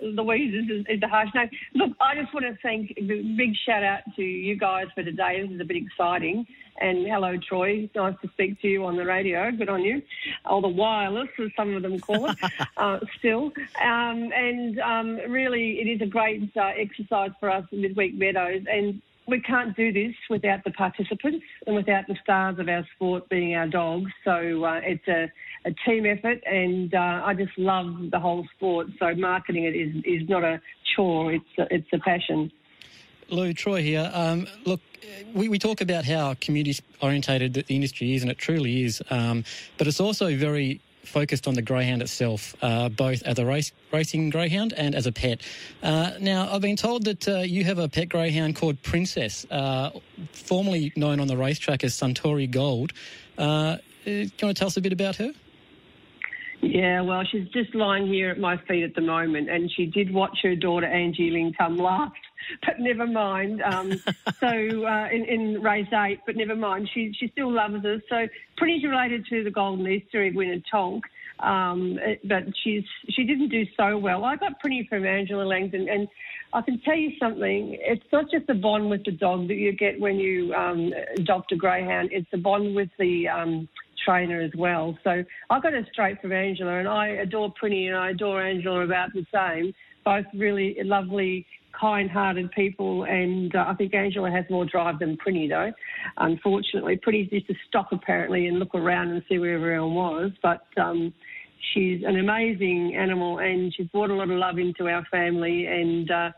Louise 0.00 0.54
is, 0.54 0.86
is 0.88 1.02
a 1.02 1.08
harsh 1.08 1.28
name. 1.34 1.50
Look, 1.74 1.90
I 2.00 2.14
just 2.14 2.32
want 2.32 2.46
to 2.46 2.56
thank 2.62 2.92
a 2.96 3.02
big 3.02 3.54
shout 3.66 3.82
out 3.82 4.00
to 4.16 4.22
you 4.22 4.56
guys 4.56 4.86
for 4.94 5.02
today. 5.02 5.42
This 5.42 5.50
is 5.50 5.60
a 5.60 5.64
bit 5.64 5.76
exciting. 5.76 6.46
And 6.80 7.06
hello, 7.06 7.36
Troy. 7.36 7.90
Nice 7.94 8.14
to 8.22 8.28
speak 8.30 8.58
to 8.62 8.68
you 8.68 8.86
on 8.86 8.96
the 8.96 9.04
radio. 9.04 9.50
Good 9.50 9.68
on 9.68 9.82
you. 9.82 10.00
Or 10.48 10.62
the 10.62 10.68
wireless, 10.68 11.28
as 11.38 11.50
some 11.56 11.74
of 11.74 11.82
them 11.82 12.00
call 12.00 12.30
it, 12.30 12.38
uh, 12.78 13.00
still. 13.18 13.52
Um, 13.82 14.30
and 14.34 14.80
um, 14.80 15.16
really, 15.28 15.80
it 15.80 15.88
is 15.88 16.00
a 16.00 16.06
great 16.06 16.50
uh, 16.56 16.70
exercise 16.78 17.32
for 17.38 17.50
us 17.50 17.66
in 17.70 17.82
Midweek 17.82 18.14
Meadows. 18.14 18.64
And 18.70 19.02
we 19.30 19.40
can't 19.40 19.76
do 19.76 19.92
this 19.92 20.14
without 20.28 20.64
the 20.64 20.70
participants 20.72 21.44
and 21.66 21.76
without 21.76 22.06
the 22.08 22.16
stars 22.22 22.58
of 22.58 22.68
our 22.68 22.86
sport 22.94 23.28
being 23.28 23.54
our 23.54 23.68
dogs. 23.68 24.10
So 24.24 24.64
uh, 24.64 24.80
it's 24.82 25.06
a, 25.08 25.30
a 25.64 25.74
team 25.86 26.04
effort, 26.06 26.42
and 26.44 26.92
uh, 26.94 27.22
I 27.24 27.34
just 27.34 27.56
love 27.56 28.10
the 28.10 28.18
whole 28.18 28.46
sport. 28.56 28.88
So 28.98 29.14
marketing 29.14 29.64
it 29.64 29.76
is, 29.76 29.94
is 30.04 30.28
not 30.28 30.44
a 30.44 30.60
chore; 30.94 31.32
it's 31.32 31.44
a, 31.58 31.66
it's 31.74 31.88
a 31.92 31.98
passion. 31.98 32.50
Lou, 33.28 33.52
Troy 33.52 33.80
here. 33.82 34.10
Um, 34.12 34.48
look, 34.64 34.80
we, 35.34 35.48
we 35.48 35.58
talk 35.58 35.80
about 35.80 36.04
how 36.04 36.34
community 36.40 36.82
orientated 37.00 37.54
the 37.54 37.74
industry 37.74 38.14
is, 38.14 38.22
and 38.22 38.30
it 38.30 38.38
truly 38.38 38.82
is. 38.82 39.02
Um, 39.10 39.44
but 39.78 39.86
it's 39.86 40.00
also 40.00 40.34
very 40.36 40.80
focused 41.04 41.48
on 41.48 41.54
the 41.54 41.62
greyhound 41.62 42.02
itself, 42.02 42.54
uh, 42.62 42.88
both 42.88 43.22
as 43.22 43.38
a 43.38 43.44
race, 43.44 43.72
racing 43.92 44.30
greyhound 44.30 44.72
and 44.72 44.94
as 44.94 45.06
a 45.06 45.12
pet. 45.12 45.40
Uh, 45.82 46.12
now, 46.20 46.52
I've 46.52 46.60
been 46.60 46.76
told 46.76 47.04
that 47.04 47.28
uh, 47.28 47.38
you 47.38 47.64
have 47.64 47.78
a 47.78 47.88
pet 47.88 48.08
greyhound 48.08 48.56
called 48.56 48.82
Princess, 48.82 49.46
uh, 49.50 49.90
formerly 50.32 50.92
known 50.96 51.20
on 51.20 51.26
the 51.26 51.36
racetrack 51.36 51.84
as 51.84 51.94
Suntory 51.94 52.50
Gold. 52.50 52.92
Uh, 53.38 53.78
do 54.04 54.12
you 54.12 54.30
want 54.42 54.54
to 54.56 54.60
tell 54.60 54.68
us 54.68 54.76
a 54.76 54.80
bit 54.80 54.92
about 54.92 55.16
her? 55.16 55.32
Yeah, 56.62 57.00
well, 57.00 57.24
she's 57.24 57.48
just 57.48 57.74
lying 57.74 58.06
here 58.06 58.30
at 58.30 58.38
my 58.38 58.58
feet 58.68 58.84
at 58.84 58.94
the 58.94 59.00
moment, 59.00 59.48
and 59.48 59.70
she 59.72 59.86
did 59.86 60.12
watch 60.12 60.38
her 60.42 60.54
daughter 60.54 60.86
Angie 60.86 61.54
come 61.56 61.78
last, 61.78 62.12
but 62.64 62.78
never 62.78 63.06
mind. 63.06 63.62
Um, 63.62 63.92
so 64.40 64.46
uh, 64.46 65.08
in, 65.12 65.24
in 65.24 65.62
race 65.62 65.88
eight, 65.92 66.20
but 66.26 66.36
never 66.36 66.56
mind. 66.56 66.88
She 66.92 67.12
she 67.18 67.28
still 67.28 67.52
loves 67.52 67.84
us. 67.84 68.00
So 68.08 68.26
pretty 68.56 68.86
related 68.86 69.26
to 69.26 69.44
the 69.44 69.50
Golden 69.50 69.86
Easter 69.86 70.24
egg 70.24 70.36
winner 70.36 70.60
Tonk, 70.70 71.04
um, 71.40 71.98
but 72.24 72.44
she's 72.62 72.84
she 73.10 73.24
didn't 73.24 73.48
do 73.48 73.64
so 73.76 73.98
well. 73.98 74.24
I 74.24 74.36
got 74.36 74.60
pretty 74.60 74.86
from 74.88 75.06
Angela 75.06 75.44
Langdon, 75.44 75.88
and 75.88 76.08
I 76.52 76.62
can 76.62 76.80
tell 76.80 76.96
you 76.96 77.12
something. 77.20 77.76
It's 77.80 78.04
not 78.12 78.30
just 78.30 78.46
the 78.46 78.54
bond 78.54 78.90
with 78.90 79.04
the 79.04 79.12
dog 79.12 79.48
that 79.48 79.54
you 79.54 79.72
get 79.72 80.00
when 80.00 80.16
you 80.16 80.52
um, 80.54 80.92
adopt 81.16 81.52
a 81.52 81.56
greyhound. 81.56 82.10
It's 82.12 82.30
the 82.30 82.38
bond 82.38 82.74
with 82.74 82.88
the 82.98 83.28
um, 83.28 83.68
trainer 84.04 84.40
as 84.40 84.50
well. 84.56 84.98
So 85.04 85.24
I 85.50 85.60
got 85.60 85.74
it 85.74 85.86
straight 85.92 86.20
from 86.20 86.32
Angela, 86.32 86.78
and 86.78 86.88
I 86.88 87.08
adore 87.08 87.52
Prinny 87.62 87.86
and 87.88 87.96
I 87.96 88.10
adore 88.10 88.42
Angela 88.42 88.80
about 88.80 89.12
the 89.12 89.24
same. 89.32 89.72
Both 90.04 90.26
really 90.34 90.76
lovely, 90.82 91.46
kind-hearted 91.80 92.50
people, 92.52 93.04
and 93.04 93.54
uh, 93.54 93.64
I 93.68 93.74
think 93.74 93.94
Angela 93.94 94.30
has 94.30 94.44
more 94.50 94.66
drive 94.66 94.98
than 94.98 95.16
Prinny, 95.16 95.48
though. 95.48 95.72
Unfortunately, 96.18 96.98
Prinny 97.04 97.30
used 97.32 97.46
to 97.46 97.54
stop 97.68 97.88
apparently 97.92 98.46
and 98.48 98.58
look 98.58 98.74
around 98.74 99.08
and 99.10 99.22
see 99.28 99.38
where 99.38 99.54
everyone 99.54 99.94
was, 99.94 100.30
but. 100.42 100.66
Um, 100.76 101.12
She's 101.74 102.00
an 102.04 102.18
amazing 102.18 102.96
animal, 102.96 103.38
and 103.38 103.72
she's 103.76 103.86
brought 103.88 104.10
a 104.10 104.14
lot 104.14 104.30
of 104.30 104.36
love 104.36 104.58
into 104.58 104.88
our 104.88 105.04
family. 105.10 105.66
And 105.66 106.10
uh, 106.10 106.30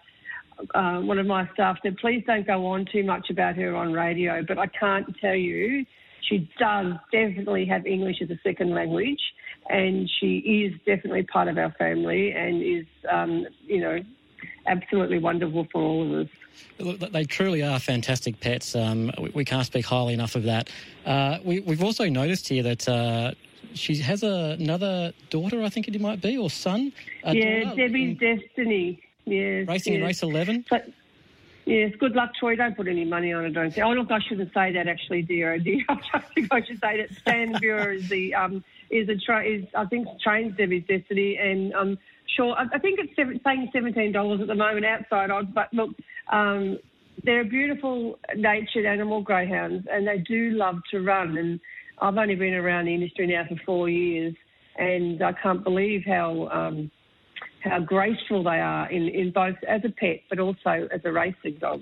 uh, 0.74 1.00
one 1.00 1.18
of 1.18 1.26
my 1.26 1.48
staff 1.54 1.78
said, 1.82 1.96
please 1.98 2.22
don't 2.26 2.46
go 2.46 2.66
on 2.66 2.86
too 2.92 3.04
much 3.04 3.30
about 3.30 3.54
her 3.56 3.74
on 3.74 3.92
radio, 3.92 4.42
but 4.46 4.58
I 4.58 4.66
can't 4.66 5.06
tell 5.20 5.36
you. 5.36 5.86
She 6.28 6.50
does 6.58 6.94
definitely 7.12 7.64
have 7.66 7.86
English 7.86 8.16
as 8.20 8.30
a 8.30 8.38
second 8.42 8.74
language, 8.74 9.20
and 9.68 10.10
she 10.18 10.38
is 10.38 10.72
definitely 10.84 11.22
part 11.22 11.48
of 11.48 11.56
our 11.56 11.72
family 11.78 12.32
and 12.32 12.62
is, 12.62 12.86
um, 13.10 13.46
you 13.64 13.80
know, 13.80 13.98
absolutely 14.66 15.18
wonderful 15.18 15.66
for 15.72 15.82
all 15.82 16.06
of 16.06 16.26
us. 16.26 16.32
Look, 16.78 17.12
they 17.12 17.24
truly 17.24 17.62
are 17.62 17.78
fantastic 17.78 18.40
pets. 18.40 18.74
Um, 18.74 19.10
we, 19.18 19.30
we 19.30 19.44
can't 19.44 19.66
speak 19.66 19.86
highly 19.86 20.14
enough 20.14 20.34
of 20.34 20.44
that. 20.44 20.70
Uh, 21.06 21.38
we, 21.44 21.60
we've 21.60 21.82
also 21.82 22.08
noticed 22.08 22.48
here 22.48 22.62
that 22.62 22.88
uh, 22.88 23.32
she 23.74 23.96
has 23.96 24.22
a, 24.22 24.56
another 24.58 25.12
daughter, 25.30 25.62
I 25.62 25.68
think 25.68 25.88
it 25.88 26.00
might 26.00 26.20
be, 26.20 26.36
or 26.36 26.50
son. 26.50 26.92
Yeah, 27.24 27.64
daughter 27.64 27.76
Debbie's 27.76 28.18
Destiny. 28.18 29.02
Yes, 29.24 29.68
Racing 29.68 29.94
in 29.94 30.02
race 30.02 30.22
11. 30.22 30.64
But 30.68 30.88
yes, 31.64 31.92
good 31.98 32.14
luck, 32.16 32.34
Troy. 32.38 32.56
Don't 32.56 32.76
put 32.76 32.88
any 32.88 33.04
money 33.04 33.32
on 33.32 33.44
it. 33.44 33.50
Don't 33.50 33.72
say. 33.72 33.80
Oh, 33.80 33.92
look, 33.92 34.10
I 34.10 34.18
shouldn't 34.20 34.52
say 34.52 34.72
that 34.72 34.88
actually, 34.88 35.22
dear. 35.22 35.54
Oh, 35.54 35.58
dear. 35.58 35.84
I 35.88 36.18
think 36.34 36.48
I 36.52 36.64
should 36.64 36.80
say 36.80 36.96
that. 36.98 37.16
Stan 37.20 37.52
Bureau 37.60 37.94
is 37.94 38.08
the 38.08 38.34
um 38.34 38.64
is 38.90 39.08
a 39.08 39.16
tra- 39.16 39.44
is 39.44 39.64
I 39.76 39.84
think 39.86 40.08
trains 40.20 40.56
Debbie's 40.56 40.84
Destiny, 40.88 41.36
and 41.36 41.72
um 41.74 41.98
sure 42.36 42.54
I, 42.54 42.64
I 42.74 42.78
think 42.78 42.98
it's 43.00 43.14
seven, 43.16 43.40
saying 43.44 43.70
seventeen 43.72 44.12
dollars 44.12 44.40
at 44.40 44.46
the 44.46 44.54
moment 44.54 44.84
outside 44.84 45.30
odds. 45.30 45.48
But 45.54 45.72
look, 45.72 45.90
um 46.30 46.78
they're 47.24 47.44
beautiful 47.44 48.18
natured 48.36 48.86
animal 48.86 49.22
greyhounds, 49.22 49.86
and 49.90 50.06
they 50.06 50.18
do 50.18 50.50
love 50.50 50.76
to 50.90 51.00
run. 51.00 51.36
And 51.36 51.60
I've 52.00 52.16
only 52.16 52.34
been 52.36 52.54
around 52.54 52.86
the 52.86 52.94
industry 52.94 53.26
now 53.26 53.44
for 53.48 53.56
four 53.66 53.88
years, 53.88 54.34
and 54.78 55.22
I 55.22 55.32
can't 55.32 55.62
believe 55.62 56.02
how. 56.06 56.48
Um, 56.48 56.90
how 57.64 57.78
graceful 57.78 58.42
they 58.42 58.58
are 58.58 58.90
in, 58.90 59.08
in 59.08 59.30
both 59.30 59.54
as 59.68 59.80
a 59.84 59.88
pet 59.88 60.20
but 60.28 60.40
also 60.40 60.88
as 60.92 61.00
a 61.04 61.12
racing 61.12 61.56
dog. 61.60 61.80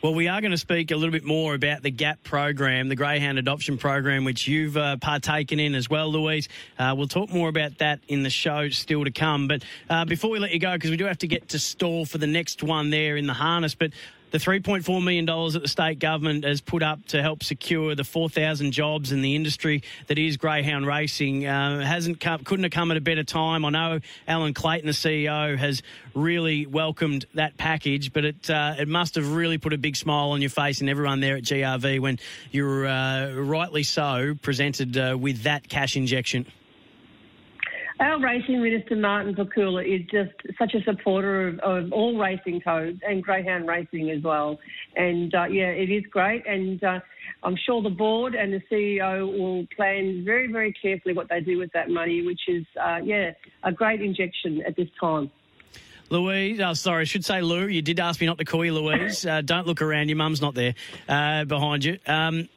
Well, 0.00 0.14
we 0.14 0.28
are 0.28 0.40
going 0.40 0.52
to 0.52 0.58
speak 0.58 0.92
a 0.92 0.96
little 0.96 1.10
bit 1.10 1.24
more 1.24 1.54
about 1.54 1.82
the 1.82 1.90
GAP 1.90 2.22
program, 2.22 2.88
the 2.88 2.94
Greyhound 2.94 3.36
Adoption 3.36 3.78
Program, 3.78 4.24
which 4.24 4.46
you've 4.46 4.76
uh, 4.76 4.96
partaken 4.98 5.58
in 5.58 5.74
as 5.74 5.90
well, 5.90 6.12
Louise. 6.12 6.48
Uh, 6.78 6.94
we'll 6.96 7.08
talk 7.08 7.30
more 7.30 7.48
about 7.48 7.78
that 7.78 7.98
in 8.06 8.22
the 8.22 8.30
show 8.30 8.68
still 8.68 9.04
to 9.04 9.10
come. 9.10 9.48
But 9.48 9.64
uh, 9.90 10.04
before 10.04 10.30
we 10.30 10.38
let 10.38 10.52
you 10.52 10.60
go, 10.60 10.72
because 10.74 10.90
we 10.90 10.96
do 10.96 11.06
have 11.06 11.18
to 11.18 11.26
get 11.26 11.48
to 11.48 11.58
stall 11.58 12.04
for 12.04 12.18
the 12.18 12.28
next 12.28 12.62
one 12.62 12.90
there 12.90 13.16
in 13.16 13.26
the 13.26 13.34
harness, 13.34 13.74
but 13.74 13.90
the 14.30 14.38
$3.4 14.38 15.02
million 15.02 15.26
that 15.26 15.60
the 15.62 15.68
state 15.68 15.98
government 15.98 16.44
has 16.44 16.60
put 16.60 16.82
up 16.82 17.04
to 17.06 17.22
help 17.22 17.42
secure 17.42 17.94
the 17.94 18.04
4,000 18.04 18.72
jobs 18.72 19.12
in 19.12 19.22
the 19.22 19.34
industry 19.34 19.82
that 20.06 20.18
is 20.18 20.36
greyhound 20.36 20.86
racing 20.86 21.46
uh, 21.46 21.80
hasn't 21.80 22.20
come, 22.20 22.44
couldn't 22.44 22.64
have 22.64 22.72
come 22.72 22.90
at 22.90 22.96
a 22.96 23.00
better 23.00 23.24
time. 23.24 23.64
I 23.64 23.70
know 23.70 24.00
Alan 24.26 24.54
Clayton, 24.54 24.86
the 24.86 24.92
CEO, 24.92 25.56
has 25.56 25.82
really 26.14 26.66
welcomed 26.66 27.26
that 27.34 27.56
package, 27.56 28.12
but 28.12 28.24
it 28.24 28.50
uh, 28.50 28.74
it 28.78 28.88
must 28.88 29.14
have 29.14 29.32
really 29.32 29.58
put 29.58 29.72
a 29.72 29.78
big 29.78 29.96
smile 29.96 30.30
on 30.30 30.40
your 30.40 30.50
face 30.50 30.80
and 30.80 30.90
everyone 30.90 31.20
there 31.20 31.36
at 31.36 31.44
GRV 31.44 32.00
when 32.00 32.18
you 32.50 32.64
were 32.64 32.86
uh, 32.86 33.32
rightly 33.32 33.82
so 33.82 34.34
presented 34.42 34.96
uh, 34.96 35.16
with 35.18 35.42
that 35.42 35.68
cash 35.68 35.96
injection. 35.96 36.46
Our 38.00 38.20
racing 38.20 38.62
minister, 38.62 38.94
Martin 38.94 39.34
Pakula, 39.34 39.84
is 39.84 40.06
just 40.06 40.30
such 40.56 40.74
a 40.74 40.82
supporter 40.84 41.48
of, 41.48 41.58
of 41.60 41.92
all 41.92 42.16
racing 42.16 42.60
codes 42.60 43.00
and 43.06 43.24
greyhound 43.24 43.66
racing 43.66 44.10
as 44.10 44.22
well. 44.22 44.58
And 44.94 45.34
uh, 45.34 45.46
yeah, 45.46 45.70
it 45.70 45.90
is 45.90 46.04
great. 46.10 46.46
And 46.46 46.82
uh, 46.84 47.00
I'm 47.42 47.56
sure 47.56 47.82
the 47.82 47.90
board 47.90 48.36
and 48.36 48.52
the 48.52 48.62
CEO 48.70 49.26
will 49.36 49.66
plan 49.74 50.22
very, 50.24 50.50
very 50.50 50.72
carefully 50.80 51.12
what 51.12 51.28
they 51.28 51.40
do 51.40 51.58
with 51.58 51.72
that 51.72 51.90
money, 51.90 52.24
which 52.24 52.42
is, 52.46 52.64
uh, 52.80 53.00
yeah, 53.02 53.32
a 53.64 53.72
great 53.72 54.00
injection 54.00 54.62
at 54.64 54.76
this 54.76 54.88
time. 55.00 55.30
Louise, 56.10 56.60
oh, 56.60 56.74
sorry, 56.74 57.02
I 57.02 57.04
should 57.04 57.24
say 57.24 57.42
Lou. 57.42 57.66
You 57.66 57.82
did 57.82 57.98
ask 58.00 58.20
me 58.20 58.28
not 58.28 58.38
to 58.38 58.44
call 58.44 58.64
you 58.64 58.74
Louise. 58.74 59.26
Uh, 59.26 59.42
don't 59.42 59.66
look 59.66 59.82
around. 59.82 60.08
Your 60.08 60.16
mum's 60.16 60.40
not 60.40 60.54
there 60.54 60.74
uh, 61.08 61.44
behind 61.44 61.84
you. 61.84 61.98
Um, 62.06 62.48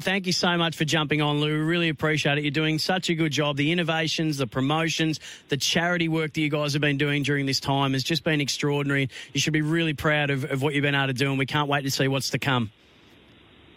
thank 0.00 0.26
you 0.26 0.32
so 0.32 0.56
much 0.56 0.76
for 0.76 0.84
jumping 0.84 1.20
on, 1.22 1.40
Lou. 1.40 1.64
Really 1.64 1.88
appreciate 1.88 2.38
it. 2.38 2.44
You're 2.44 2.50
doing 2.50 2.78
such 2.78 3.10
a 3.10 3.14
good 3.14 3.32
job. 3.32 3.56
The 3.56 3.72
innovations, 3.72 4.38
the 4.38 4.46
promotions, 4.46 5.20
the 5.48 5.56
charity 5.56 6.08
work 6.08 6.32
that 6.34 6.40
you 6.40 6.50
guys 6.50 6.72
have 6.72 6.82
been 6.82 6.98
doing 6.98 7.22
during 7.22 7.46
this 7.46 7.60
time 7.60 7.92
has 7.92 8.02
just 8.02 8.24
been 8.24 8.40
extraordinary. 8.40 9.08
You 9.32 9.40
should 9.40 9.52
be 9.52 9.62
really 9.62 9.94
proud 9.94 10.30
of, 10.30 10.44
of 10.44 10.62
what 10.62 10.74
you've 10.74 10.82
been 10.82 10.94
able 10.94 11.08
to 11.08 11.12
do, 11.12 11.30
and 11.30 11.38
we 11.38 11.46
can't 11.46 11.68
wait 11.68 11.82
to 11.82 11.90
see 11.90 12.08
what's 12.08 12.30
to 12.30 12.38
come. 12.38 12.70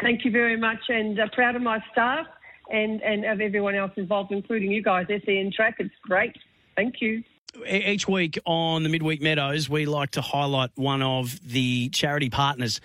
Thank 0.01 0.23
you 0.23 0.31
very 0.31 0.57
much, 0.57 0.79
and 0.89 1.19
uh, 1.19 1.27
proud 1.33 1.55
of 1.55 1.61
my 1.61 1.83
staff 1.91 2.25
and, 2.71 3.01
and 3.01 3.25
of 3.25 3.41
everyone 3.41 3.75
else 3.75 3.91
involved, 3.97 4.31
including 4.31 4.71
you 4.71 4.81
guys. 4.81 5.07
SEN 5.07 5.51
Track, 5.53 5.75
it's 5.79 5.93
great. 6.03 6.35
Thank 6.75 7.01
you. 7.01 7.23
Each 7.67 8.07
week 8.07 8.37
on 8.45 8.83
the 8.83 8.89
Midweek 8.89 9.21
Meadows, 9.21 9.67
we 9.67 9.85
like 9.87 10.11
to 10.11 10.21
highlight 10.21 10.69
one 10.75 11.01
of 11.01 11.39
the 11.45 11.89
charity 11.89 12.29
partners 12.29 12.79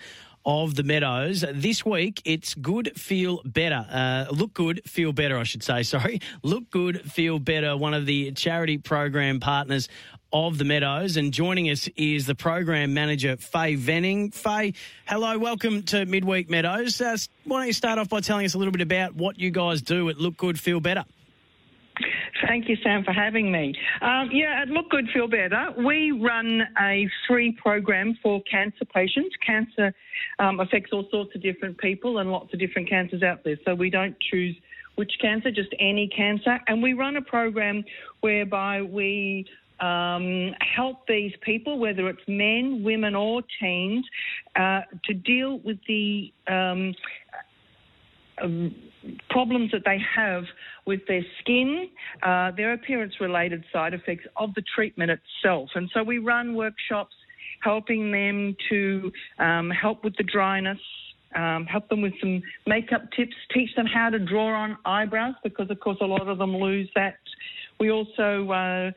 of 0.45 0.75
the 0.75 0.83
Meadows. 0.83 1.43
This 1.53 1.85
week, 1.85 2.21
it's 2.23 2.53
Good, 2.53 2.99
Feel 2.99 3.41
Better. 3.43 3.85
Uh, 3.89 4.25
look 4.31 4.53
good, 4.53 4.81
feel 4.85 5.11
better, 5.11 5.37
I 5.37 5.43
should 5.43 5.63
say. 5.63 5.83
Sorry. 5.95 6.21
Look 6.43 6.69
good, 6.69 7.11
feel 7.11 7.39
better. 7.39 7.75
One 7.75 7.93
of 7.93 8.05
the 8.05 8.31
charity 8.31 8.77
program 8.77 9.39
partners 9.39 9.89
of 10.31 10.57
the 10.57 10.65
Meadows. 10.65 11.17
And 11.17 11.33
joining 11.33 11.69
us 11.69 11.87
is 11.95 12.25
the 12.25 12.35
program 12.35 12.93
manager, 12.93 13.37
Faye 13.37 13.75
Venning. 13.75 14.31
Faye, 14.31 14.73
hello, 15.05 15.37
welcome 15.37 15.83
to 15.83 16.05
Midweek 16.05 16.49
Meadows. 16.49 17.01
Uh, 17.01 17.17
why 17.45 17.59
don't 17.59 17.67
you 17.67 17.73
start 17.73 17.99
off 17.99 18.09
by 18.09 18.19
telling 18.19 18.45
us 18.45 18.53
a 18.53 18.57
little 18.57 18.71
bit 18.73 18.81
about 18.81 19.15
what 19.15 19.39
you 19.39 19.49
guys 19.49 19.81
do 19.81 20.09
at 20.09 20.17
Look 20.17 20.37
Good, 20.37 20.59
Feel 20.59 20.79
Better? 20.79 21.05
Thank 22.41 22.67
you, 22.67 22.75
Sam, 22.83 23.03
for 23.03 23.13
having 23.13 23.51
me. 23.51 23.73
Um, 24.01 24.29
yeah, 24.31 24.65
Look 24.67 24.89
Good, 24.89 25.05
Feel 25.13 25.27
Better, 25.27 25.73
we 25.77 26.11
run 26.11 26.63
a 26.81 27.07
free 27.27 27.57
program 27.61 28.17
for 28.21 28.41
cancer 28.43 28.85
patients. 28.85 29.35
Cancer 29.45 29.93
um, 30.39 30.59
affects 30.59 30.91
all 30.91 31.07
sorts 31.11 31.33
of 31.35 31.41
different 31.41 31.77
people 31.77 32.17
and 32.17 32.31
lots 32.31 32.53
of 32.53 32.59
different 32.59 32.89
cancers 32.89 33.23
out 33.23 33.43
there. 33.43 33.57
So 33.65 33.73
we 33.73 33.89
don't 33.89 34.15
choose 34.31 34.55
which 34.95 35.13
cancer, 35.21 35.49
just 35.49 35.73
any 35.79 36.09
cancer. 36.09 36.59
And 36.67 36.83
we 36.83 36.93
run 36.93 37.15
a 37.15 37.21
program 37.21 37.83
whereby 38.21 38.81
we 38.81 39.45
um, 39.79 40.53
help 40.75 41.07
these 41.07 41.33
people, 41.41 41.79
whether 41.79 42.07
it's 42.09 42.21
men, 42.27 42.81
women, 42.83 43.15
or 43.15 43.41
teens, 43.61 44.05
uh, 44.55 44.81
to 45.05 45.13
deal 45.13 45.59
with 45.59 45.77
the 45.87 46.31
um, 46.47 46.93
problems 49.29 49.71
that 49.71 49.83
they 49.85 49.99
have 50.15 50.43
with 50.85 51.01
their 51.07 51.23
skin, 51.39 51.89
uh, 52.23 52.51
their 52.51 52.73
appearance 52.73 53.19
related 53.19 53.63
side 53.71 53.93
effects 53.93 54.25
of 54.35 54.53
the 54.55 54.63
treatment 54.75 55.11
itself. 55.11 55.69
And 55.75 55.89
so 55.93 56.03
we 56.03 56.17
run 56.17 56.55
workshops 56.55 57.15
helping 57.61 58.11
them 58.11 58.55
to 58.69 59.11
um, 59.39 59.69
help 59.69 60.03
with 60.03 60.15
the 60.17 60.23
dryness. 60.23 60.79
Um, 61.35 61.65
help 61.65 61.89
them 61.89 62.01
with 62.01 62.13
some 62.21 62.41
makeup 62.65 63.11
tips, 63.11 63.35
teach 63.53 63.75
them 63.75 63.85
how 63.85 64.09
to 64.09 64.19
draw 64.19 64.53
on 64.53 64.77
eyebrows 64.85 65.35
because, 65.43 65.69
of 65.69 65.77
course, 65.81 65.97
a 65.99 66.05
lot 66.05 66.29
of 66.29 66.37
them 66.37 66.55
lose 66.55 66.89
that. 66.95 67.17
We 67.77 67.91
also 67.91 68.49
uh, 68.51 68.91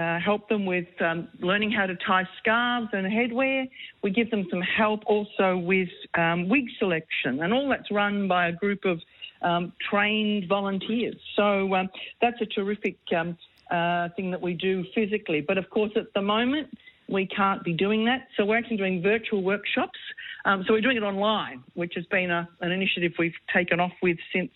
uh, 0.00 0.18
help 0.18 0.48
them 0.48 0.66
with 0.66 0.88
um, 1.00 1.28
learning 1.40 1.70
how 1.70 1.86
to 1.86 1.94
tie 1.94 2.26
scarves 2.38 2.88
and 2.92 3.06
headwear. 3.06 3.68
We 4.02 4.10
give 4.10 4.30
them 4.30 4.46
some 4.50 4.62
help 4.62 5.02
also 5.06 5.58
with 5.58 5.88
um, 6.14 6.48
wig 6.48 6.66
selection, 6.78 7.42
and 7.42 7.52
all 7.52 7.68
that's 7.68 7.90
run 7.90 8.26
by 8.26 8.48
a 8.48 8.52
group 8.52 8.84
of 8.84 9.00
um, 9.42 9.72
trained 9.90 10.48
volunteers. 10.48 11.16
So 11.36 11.74
um, 11.74 11.88
that's 12.20 12.40
a 12.40 12.46
terrific 12.46 12.96
um, 13.16 13.36
uh, 13.70 14.08
thing 14.16 14.30
that 14.30 14.40
we 14.40 14.54
do 14.54 14.84
physically. 14.94 15.40
But 15.40 15.58
of 15.58 15.70
course, 15.70 15.92
at 15.96 16.12
the 16.14 16.22
moment, 16.22 16.68
we 17.08 17.26
can't 17.26 17.62
be 17.64 17.72
doing 17.72 18.04
that. 18.04 18.28
So 18.36 18.44
we're 18.44 18.58
actually 18.58 18.76
doing 18.76 19.02
virtual 19.02 19.42
workshops. 19.42 19.98
Um, 20.44 20.64
so 20.66 20.72
we're 20.72 20.80
doing 20.80 20.96
it 20.96 21.02
online, 21.02 21.62
which 21.74 21.94
has 21.96 22.06
been 22.06 22.30
a, 22.30 22.48
an 22.60 22.72
initiative 22.72 23.12
we've 23.18 23.34
taken 23.52 23.80
off 23.80 23.92
with 24.02 24.18
since 24.32 24.50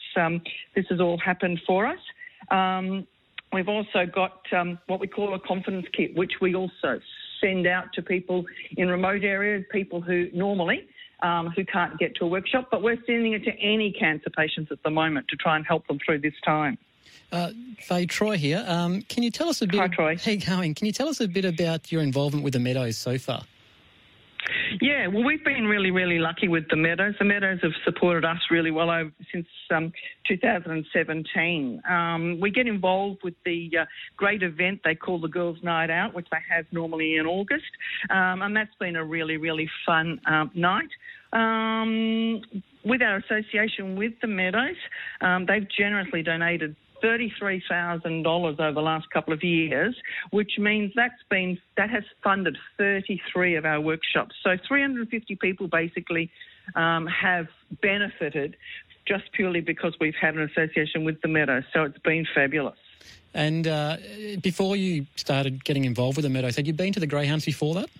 this 0.74 0.86
has 0.88 1.00
all 1.00 1.18
happened 1.18 1.60
for 1.66 1.86
us. 1.86 1.98
Um, 2.50 3.06
We've 3.54 3.68
also 3.68 4.04
got 4.04 4.40
um, 4.52 4.80
what 4.88 4.98
we 4.98 5.06
call 5.06 5.32
a 5.32 5.38
confidence 5.38 5.86
kit, 5.96 6.16
which 6.16 6.32
we 6.40 6.56
also 6.56 7.00
send 7.40 7.68
out 7.68 7.92
to 7.92 8.02
people 8.02 8.44
in 8.76 8.88
remote 8.88 9.22
areas, 9.22 9.64
people 9.70 10.00
who 10.00 10.28
normally 10.34 10.88
um, 11.22 11.50
who 11.50 11.64
can't 11.64 11.98
get 11.98 12.14
to 12.16 12.24
a 12.24 12.28
workshop, 12.28 12.68
but 12.70 12.82
we're 12.82 12.98
sending 13.06 13.32
it 13.32 13.44
to 13.44 13.52
any 13.60 13.92
cancer 13.92 14.30
patients 14.30 14.70
at 14.70 14.82
the 14.82 14.90
moment 14.90 15.28
to 15.28 15.36
try 15.36 15.56
and 15.56 15.66
help 15.66 15.86
them 15.86 15.98
through 16.04 16.20
this 16.20 16.34
time. 16.44 16.78
Uh, 17.32 17.50
Faye 17.78 18.06
Troy 18.06 18.36
here. 18.36 18.64
Um, 18.66 19.02
can 19.02 19.22
you 19.22 19.30
tell 19.30 19.48
us 19.48 19.60
a 19.62 19.66
bit? 19.66 19.80
Hi, 19.80 19.88
Troy. 19.88 20.16
Hey, 20.20 20.36
going? 20.36 20.74
Can 20.74 20.86
you 20.86 20.92
tell 20.92 21.08
us 21.08 21.20
a 21.20 21.28
bit 21.28 21.44
about 21.44 21.90
your 21.90 22.02
involvement 22.02 22.44
with 22.44 22.52
the 22.52 22.60
Meadows 22.60 22.96
so 22.96 23.18
far? 23.18 23.44
Yeah, 24.80 25.06
well, 25.06 25.24
we've 25.24 25.44
been 25.44 25.64
really, 25.66 25.90
really 25.90 26.18
lucky 26.18 26.48
with 26.48 26.64
the 26.68 26.76
Meadows. 26.76 27.14
The 27.18 27.24
Meadows 27.24 27.60
have 27.62 27.72
supported 27.84 28.24
us 28.24 28.38
really 28.50 28.70
well 28.70 28.90
over, 28.90 29.12
since 29.32 29.46
um, 29.74 29.92
2017. 30.28 31.82
Um, 31.88 32.40
we 32.40 32.50
get 32.50 32.66
involved 32.66 33.20
with 33.22 33.34
the 33.44 33.70
uh, 33.80 33.84
great 34.16 34.42
event 34.42 34.80
they 34.84 34.94
call 34.94 35.20
the 35.20 35.28
Girls' 35.28 35.58
Night 35.62 35.90
Out, 35.90 36.14
which 36.14 36.26
they 36.30 36.38
have 36.54 36.64
normally 36.72 37.16
in 37.16 37.26
August, 37.26 37.64
um, 38.10 38.42
and 38.42 38.56
that's 38.56 38.74
been 38.80 38.96
a 38.96 39.04
really, 39.04 39.36
really 39.36 39.68
fun 39.86 40.20
um, 40.26 40.50
night. 40.54 40.88
Um, 41.32 42.42
with 42.84 43.02
our 43.02 43.16
association 43.16 43.96
with 43.96 44.12
the 44.22 44.28
Meadows, 44.28 44.76
um, 45.20 45.46
they've 45.46 45.66
generously 45.76 46.22
donated 46.22 46.76
$33,000 47.04 48.26
over 48.26 48.72
the 48.72 48.80
last 48.80 49.10
couple 49.10 49.34
of 49.34 49.44
years, 49.44 49.94
which 50.30 50.52
means 50.58 50.92
that's 50.96 51.22
been 51.30 51.58
that 51.76 51.90
has 51.90 52.04
funded 52.22 52.56
33 52.78 53.56
of 53.56 53.64
our 53.64 53.80
workshops. 53.80 54.34
So 54.42 54.56
350 54.66 55.36
people 55.36 55.68
basically 55.68 56.30
um, 56.74 57.06
have 57.06 57.48
benefited 57.82 58.56
just 59.06 59.24
purely 59.32 59.60
because 59.60 59.94
we've 60.00 60.14
had 60.18 60.34
an 60.34 60.42
association 60.42 61.04
with 61.04 61.20
the 61.20 61.28
Meadows. 61.28 61.64
So 61.72 61.82
it's 61.82 61.98
been 61.98 62.26
fabulous. 62.34 62.78
And 63.34 63.66
uh, 63.66 63.96
before 64.40 64.76
you 64.76 65.06
started 65.16 65.64
getting 65.64 65.84
involved 65.84 66.16
with 66.16 66.22
the 66.22 66.30
Meadows, 66.30 66.56
had 66.56 66.66
you 66.66 66.72
been 66.72 66.92
to 66.94 67.00
the 67.00 67.06
Greyhounds 67.06 67.44
before 67.44 67.74
that? 67.74 67.90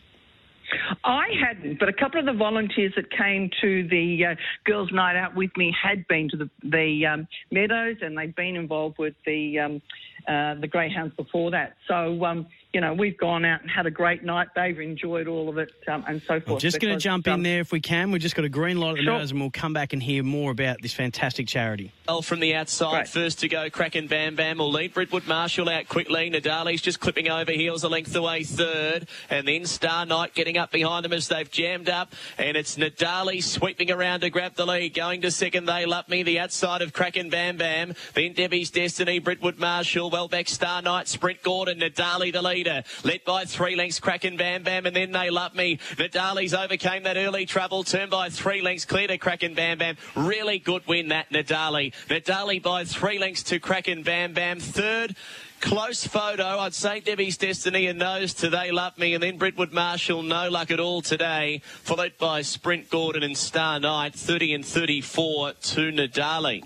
I 1.04 1.26
hadn't, 1.40 1.78
but 1.78 1.88
a 1.88 1.92
couple 1.92 2.20
of 2.20 2.26
the 2.26 2.32
volunteers 2.32 2.92
that 2.96 3.10
came 3.10 3.50
to 3.60 3.88
the 3.88 4.24
uh, 4.32 4.34
girls' 4.64 4.90
night 4.92 5.16
out 5.16 5.34
with 5.34 5.50
me 5.56 5.74
had 5.80 6.06
been 6.08 6.28
to 6.30 6.36
the, 6.36 6.50
the 6.62 7.06
um, 7.06 7.28
meadows, 7.50 7.96
and 8.00 8.16
they'd 8.16 8.34
been 8.34 8.56
involved 8.56 8.96
with 8.98 9.14
the 9.26 9.58
um, 9.58 9.82
uh, 10.28 10.54
the 10.60 10.68
greyhounds 10.68 11.14
before 11.16 11.50
that. 11.50 11.76
So 11.86 12.24
um, 12.24 12.46
you 12.74 12.80
know, 12.80 12.92
we've 12.92 13.16
gone 13.16 13.44
out 13.44 13.62
and 13.62 13.70
had 13.70 13.86
a 13.86 13.90
great 13.90 14.24
night. 14.24 14.48
They've 14.56 14.78
enjoyed 14.80 15.28
all 15.28 15.48
of 15.48 15.58
it 15.58 15.70
um, 15.86 16.04
and 16.08 16.20
so 16.22 16.40
forth. 16.40 16.56
I'm 16.56 16.58
just 16.58 16.80
going 16.80 16.92
to 16.92 17.00
jump 17.00 17.28
um, 17.28 17.34
in 17.34 17.42
there 17.44 17.60
if 17.60 17.70
we 17.70 17.80
can. 17.80 18.10
We've 18.10 18.20
just 18.20 18.34
got 18.34 18.44
a 18.44 18.48
green 18.48 18.80
light 18.80 18.90
at 18.90 18.96
the 18.96 19.02
sure. 19.04 19.18
nose 19.18 19.30
and 19.30 19.40
we'll 19.40 19.50
come 19.50 19.72
back 19.72 19.92
and 19.92 20.02
hear 20.02 20.24
more 20.24 20.50
about 20.50 20.82
this 20.82 20.92
fantastic 20.92 21.46
charity. 21.46 21.92
Well, 22.08 22.20
from 22.20 22.40
the 22.40 22.56
outside, 22.56 22.90
Great. 22.90 23.08
first 23.08 23.40
to 23.40 23.48
go, 23.48 23.70
Kraken 23.70 24.08
Bam 24.08 24.34
Bam 24.34 24.58
will 24.58 24.72
lead. 24.72 24.92
Brentwood 24.92 25.26
Marshall 25.28 25.68
out 25.68 25.88
quickly. 25.88 26.30
Nadali's 26.30 26.82
just 26.82 26.98
clipping 26.98 27.30
over 27.30 27.52
heels 27.52 27.84
a 27.84 27.88
length 27.88 28.14
away 28.16 28.42
third. 28.42 29.06
And 29.30 29.46
then 29.46 29.66
Star 29.66 30.04
Knight 30.04 30.34
getting 30.34 30.58
up 30.58 30.72
behind 30.72 31.04
them 31.04 31.12
as 31.12 31.28
they've 31.28 31.50
jammed 31.50 31.88
up. 31.88 32.12
And 32.38 32.56
it's 32.56 32.76
Nadali 32.76 33.42
sweeping 33.42 33.92
around 33.92 34.20
to 34.20 34.30
grab 34.30 34.56
the 34.56 34.66
lead. 34.66 34.94
Going 34.94 35.22
to 35.22 35.30
second, 35.30 35.66
they 35.66 35.86
love 35.86 36.08
me. 36.08 36.24
The 36.24 36.40
outside 36.40 36.82
of 36.82 36.92
Kraken 36.92 37.30
Bam 37.30 37.56
Bam. 37.56 37.94
Then 38.14 38.32
Debbie's 38.32 38.70
Destiny, 38.70 39.20
Brentwood 39.20 39.60
Marshall, 39.60 40.10
Welbeck, 40.10 40.48
Star 40.48 40.82
Knight, 40.82 41.06
Sprint 41.06 41.42
Gordon, 41.44 41.78
Nadali 41.78 42.32
the 42.32 42.42
lead. 42.42 42.63
Leader. 42.64 42.82
Led 43.02 43.24
by 43.24 43.44
three 43.44 43.76
lengths, 43.76 44.00
Kraken 44.00 44.36
Bam 44.36 44.62
Bam, 44.62 44.86
and 44.86 44.96
then 44.96 45.12
They 45.12 45.30
Love 45.30 45.54
Me. 45.54 45.78
Nadali's 45.96 46.54
overcame 46.54 47.02
that 47.04 47.16
early 47.16 47.46
trouble, 47.46 47.84
turned 47.84 48.10
by 48.10 48.30
three 48.30 48.60
lengths, 48.60 48.84
clear 48.84 49.06
to 49.06 49.18
Kraken 49.18 49.54
Bam 49.54 49.78
Bam. 49.78 49.96
Really 50.16 50.58
good 50.58 50.86
win, 50.86 51.08
that 51.08 51.30
Nadali. 51.30 51.92
Nadali 52.08 52.62
by 52.62 52.84
three 52.84 53.18
lengths 53.18 53.42
to 53.44 53.60
Kraken 53.60 54.02
Bam 54.02 54.32
Bam. 54.32 54.60
Third, 54.60 55.16
Close 55.60 56.06
photo. 56.06 56.58
I'd 56.58 56.74
say 56.74 57.00
Debbie's 57.00 57.38
Destiny 57.38 57.86
and 57.86 57.98
those 57.98 58.34
to 58.34 58.50
They 58.50 58.70
Love 58.70 58.98
Me, 58.98 59.14
and 59.14 59.22
then 59.22 59.38
Brentwood 59.38 59.72
Marshall, 59.72 60.22
No 60.22 60.50
Luck 60.50 60.70
at 60.70 60.78
All 60.78 61.00
today, 61.00 61.62
followed 61.64 62.18
by 62.18 62.42
Sprint 62.42 62.90
Gordon 62.90 63.22
and 63.22 63.36
Star 63.36 63.80
Knight, 63.80 64.14
30 64.14 64.52
and 64.52 64.64
34 64.64 65.52
to 65.52 65.90
Nadali. 65.90 66.64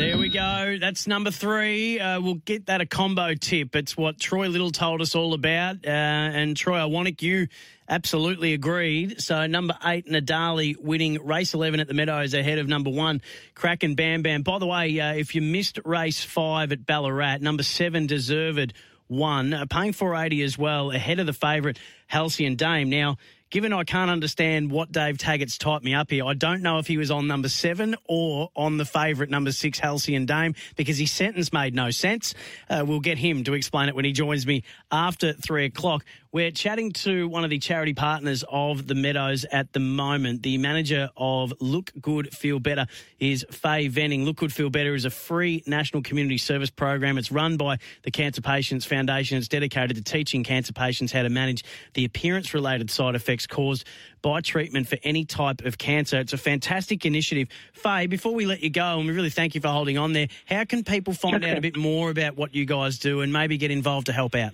There 0.00 0.16
we 0.16 0.30
go. 0.30 0.78
That's 0.80 1.06
number 1.06 1.30
three. 1.30 2.00
Uh, 2.00 2.22
we'll 2.22 2.36
get 2.36 2.64
that 2.66 2.80
a 2.80 2.86
combo 2.86 3.34
tip. 3.34 3.76
It's 3.76 3.98
what 3.98 4.18
Troy 4.18 4.48
Little 4.48 4.70
told 4.70 5.02
us 5.02 5.14
all 5.14 5.34
about. 5.34 5.84
Uh, 5.84 5.90
and 5.90 6.56
Troy, 6.56 6.78
I 6.78 6.86
want 6.86 7.20
you 7.20 7.48
absolutely 7.86 8.54
agreed. 8.54 9.20
So 9.20 9.46
number 9.46 9.76
eight, 9.84 10.06
Nadali 10.06 10.74
winning 10.78 11.22
race 11.22 11.52
11 11.52 11.80
at 11.80 11.86
the 11.86 11.92
Meadows 11.92 12.32
ahead 12.32 12.58
of 12.58 12.66
number 12.66 12.88
one, 12.88 13.20
Kraken 13.54 13.94
Bam 13.94 14.22
Bam. 14.22 14.40
By 14.40 14.58
the 14.58 14.66
way, 14.66 14.98
uh, 14.98 15.12
if 15.12 15.34
you 15.34 15.42
missed 15.42 15.78
race 15.84 16.24
five 16.24 16.72
at 16.72 16.86
Ballarat, 16.86 17.42
number 17.42 17.62
seven, 17.62 18.06
Deserved, 18.06 18.72
one, 19.08 19.52
uh, 19.52 19.66
paying 19.66 19.92
480 19.92 20.42
as 20.44 20.56
well, 20.56 20.92
ahead 20.92 21.18
of 21.18 21.26
the 21.26 21.34
favourite, 21.34 21.78
Halcyon 22.06 22.56
Dame. 22.56 22.88
Now, 22.88 23.18
given 23.50 23.72
I 23.72 23.84
can't 23.84 24.10
understand 24.10 24.70
what 24.70 24.92
Dave 24.92 25.18
Taggart's 25.18 25.58
typed 25.58 25.84
me 25.84 25.94
up 25.94 26.10
here, 26.10 26.24
I 26.24 26.34
don't 26.34 26.62
know 26.62 26.78
if 26.78 26.86
he 26.86 26.96
was 26.96 27.10
on 27.10 27.26
number 27.26 27.48
seven 27.48 27.96
or 28.08 28.50
on 28.54 28.76
the 28.76 28.84
favourite 28.84 29.30
number 29.30 29.52
six, 29.52 29.78
Halcyon 29.78 30.24
Dame, 30.24 30.54
because 30.76 30.98
his 30.98 31.10
sentence 31.10 31.52
made 31.52 31.74
no 31.74 31.90
sense. 31.90 32.34
Uh, 32.68 32.84
we'll 32.86 33.00
get 33.00 33.18
him 33.18 33.44
to 33.44 33.54
explain 33.54 33.88
it 33.88 33.94
when 33.94 34.04
he 34.04 34.12
joins 34.12 34.46
me 34.46 34.62
after 34.90 35.32
three 35.32 35.64
o'clock. 35.66 36.04
We're 36.32 36.52
chatting 36.52 36.92
to 36.92 37.26
one 37.26 37.42
of 37.42 37.50
the 37.50 37.58
charity 37.58 37.92
partners 37.92 38.44
of 38.48 38.86
the 38.86 38.94
Meadows 38.94 39.44
at 39.50 39.72
the 39.72 39.80
moment. 39.80 40.44
The 40.44 40.58
manager 40.58 41.10
of 41.16 41.52
Look 41.58 41.90
Good, 42.00 42.32
Feel 42.32 42.60
Better 42.60 42.86
is 43.18 43.44
Faye 43.50 43.88
Venning. 43.88 44.24
Look 44.24 44.36
Good, 44.36 44.52
Feel 44.52 44.70
Better 44.70 44.94
is 44.94 45.04
a 45.04 45.10
free 45.10 45.64
national 45.66 46.04
community 46.04 46.38
service 46.38 46.70
program. 46.70 47.18
It's 47.18 47.32
run 47.32 47.56
by 47.56 47.78
the 48.04 48.12
Cancer 48.12 48.42
Patients 48.42 48.84
Foundation. 48.84 49.38
It's 49.38 49.48
dedicated 49.48 49.96
to 49.96 50.04
teaching 50.04 50.44
cancer 50.44 50.72
patients 50.72 51.10
how 51.10 51.24
to 51.24 51.28
manage 51.28 51.64
the 51.94 52.04
appearance 52.04 52.54
related 52.54 52.92
side 52.92 53.16
effects 53.16 53.48
caused 53.48 53.84
by 54.22 54.40
treatment 54.40 54.86
for 54.86 54.98
any 55.02 55.24
type 55.24 55.64
of 55.64 55.78
cancer. 55.78 56.20
It's 56.20 56.32
a 56.32 56.38
fantastic 56.38 57.04
initiative. 57.04 57.48
Faye, 57.72 58.06
before 58.06 58.34
we 58.36 58.46
let 58.46 58.60
you 58.60 58.70
go, 58.70 59.00
and 59.00 59.08
we 59.08 59.12
really 59.12 59.30
thank 59.30 59.56
you 59.56 59.60
for 59.60 59.66
holding 59.66 59.98
on 59.98 60.12
there, 60.12 60.28
how 60.46 60.62
can 60.62 60.84
people 60.84 61.12
find 61.12 61.44
out 61.44 61.58
a 61.58 61.60
bit 61.60 61.76
more 61.76 62.08
about 62.08 62.36
what 62.36 62.54
you 62.54 62.66
guys 62.66 63.00
do 63.00 63.20
and 63.20 63.32
maybe 63.32 63.58
get 63.58 63.72
involved 63.72 64.06
to 64.06 64.12
help 64.12 64.36
out? 64.36 64.52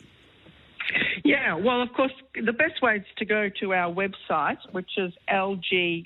Yeah, 1.25 1.55
well, 1.55 1.83
of 1.83 1.93
course, 1.95 2.13
the 2.35 2.53
best 2.53 2.83
way 2.83 2.97
is 2.97 3.05
to 3.19 3.25
go 3.25 3.49
to 3.61 3.73
our 3.73 3.93
website, 3.93 4.59
which 4.73 4.91
is 4.97 5.13
lgfb.org.au, 5.31 6.03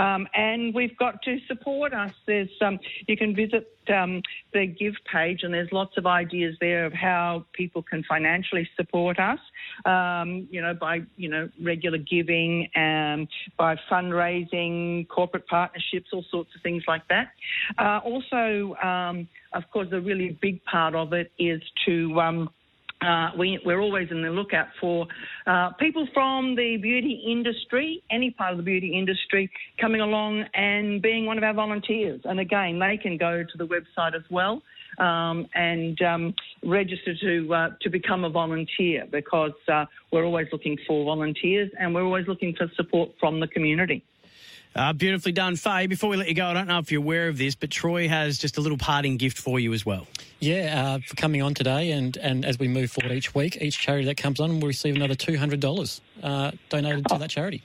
um, 0.00 0.28
and 0.34 0.74
we've 0.74 0.96
got 0.96 1.22
to 1.22 1.38
support 1.46 1.92
us. 1.94 2.10
There's 2.26 2.48
um, 2.60 2.78
you 3.06 3.16
can 3.16 3.34
visit 3.34 3.70
um, 3.92 4.22
the 4.52 4.66
Give 4.66 4.94
page, 5.10 5.40
and 5.42 5.52
there's 5.52 5.70
lots 5.72 5.96
of 5.96 6.06
ideas 6.06 6.56
there 6.60 6.86
of 6.86 6.92
how 6.92 7.44
people 7.52 7.82
can 7.82 8.02
financially 8.08 8.68
support 8.76 9.18
us. 9.18 9.38
Um, 9.84 10.48
you 10.50 10.60
know, 10.60 10.74
by 10.74 11.00
you 11.16 11.28
know 11.28 11.48
regular 11.62 11.98
giving 11.98 12.68
and 12.74 13.28
by 13.56 13.76
fundraising, 13.90 15.08
corporate 15.08 15.46
partnerships, 15.46 16.10
all 16.12 16.24
sorts 16.30 16.50
of 16.54 16.62
things 16.62 16.82
like 16.88 17.02
that. 17.08 17.28
Uh, 17.78 18.00
also, 18.04 18.74
um, 18.82 19.28
of 19.52 19.62
course, 19.72 19.88
the 19.90 20.00
really 20.00 20.36
big 20.40 20.64
part 20.64 20.94
of 20.94 21.12
it 21.12 21.30
is 21.38 21.60
to 21.86 22.12
um, 22.28 22.50
uh, 23.00 23.30
we, 23.38 23.58
are 23.66 23.80
always 23.80 24.08
in 24.10 24.22
the 24.22 24.30
lookout 24.30 24.68
for 24.80 25.06
uh, 25.46 25.70
people 25.78 26.08
from 26.14 26.54
the 26.54 26.76
beauty 26.78 27.22
industry, 27.26 28.02
any 28.10 28.30
part 28.30 28.52
of 28.52 28.56
the 28.56 28.62
beauty 28.62 28.96
industry, 28.96 29.50
coming 29.80 30.00
along 30.00 30.44
and 30.54 31.02
being 31.02 31.26
one 31.26 31.36
of 31.36 31.44
our 31.44 31.52
volunteers. 31.52 32.20
And 32.24 32.40
again, 32.40 32.78
they 32.78 32.96
can 32.96 33.16
go 33.18 33.42
to 33.42 33.58
the 33.58 33.66
website 33.66 34.14
as 34.14 34.22
well 34.30 34.62
um, 34.98 35.46
and 35.54 36.00
um, 36.02 36.34
register 36.62 37.14
to 37.20 37.54
uh, 37.54 37.68
to 37.82 37.90
become 37.90 38.24
a 38.24 38.30
volunteer 38.30 39.06
because 39.10 39.52
uh, 39.72 39.84
we're 40.12 40.24
always 40.24 40.46
looking 40.52 40.78
for 40.86 41.04
volunteers 41.04 41.70
and 41.78 41.94
we're 41.94 42.04
always 42.04 42.26
looking 42.28 42.54
for 42.56 42.70
support 42.76 43.10
from 43.18 43.40
the 43.40 43.48
community. 43.48 44.02
Uh, 44.74 44.92
beautifully 44.92 45.30
done, 45.30 45.54
Faye. 45.54 45.86
Before 45.86 46.10
we 46.10 46.16
let 46.16 46.26
you 46.26 46.34
go, 46.34 46.46
I 46.46 46.52
don't 46.52 46.66
know 46.66 46.78
if 46.78 46.90
you're 46.90 47.00
aware 47.00 47.28
of 47.28 47.38
this, 47.38 47.54
but 47.54 47.70
Troy 47.70 48.08
has 48.08 48.38
just 48.38 48.58
a 48.58 48.60
little 48.60 48.78
parting 48.78 49.16
gift 49.16 49.38
for 49.38 49.60
you 49.60 49.72
as 49.72 49.86
well. 49.86 50.06
Yeah, 50.40 50.96
uh, 50.96 50.98
for 51.06 51.14
coming 51.14 51.42
on 51.42 51.54
today, 51.54 51.92
and, 51.92 52.16
and 52.16 52.44
as 52.44 52.58
we 52.58 52.66
move 52.66 52.90
forward 52.90 53.12
each 53.14 53.34
week, 53.34 53.56
each 53.60 53.78
charity 53.78 54.06
that 54.06 54.16
comes 54.16 54.40
on 54.40 54.58
will 54.58 54.66
receive 54.66 54.96
another 54.96 55.14
$200 55.14 56.00
uh, 56.22 56.50
donated 56.70 57.06
to 57.08 57.18
that 57.18 57.30
charity. 57.30 57.62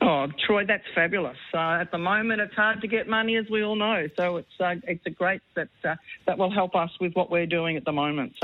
Oh, 0.00 0.26
Troy, 0.46 0.66
that's 0.66 0.84
fabulous. 0.94 1.36
Uh, 1.54 1.78
at 1.80 1.90
the 1.90 1.98
moment, 1.98 2.40
it's 2.40 2.54
hard 2.54 2.82
to 2.82 2.86
get 2.86 3.08
money, 3.08 3.36
as 3.36 3.48
we 3.48 3.62
all 3.62 3.76
know. 3.76 4.06
So 4.18 4.36
it's 4.36 4.60
uh, 4.60 4.74
it's 4.86 5.06
a 5.06 5.10
great 5.10 5.40
that 5.54 5.68
uh, 5.82 5.94
that 6.26 6.36
will 6.36 6.50
help 6.50 6.74
us 6.74 6.90
with 7.00 7.14
what 7.14 7.30
we're 7.30 7.46
doing 7.46 7.78
at 7.78 7.86
the 7.86 7.92
moment. 7.92 8.32
So 8.38 8.42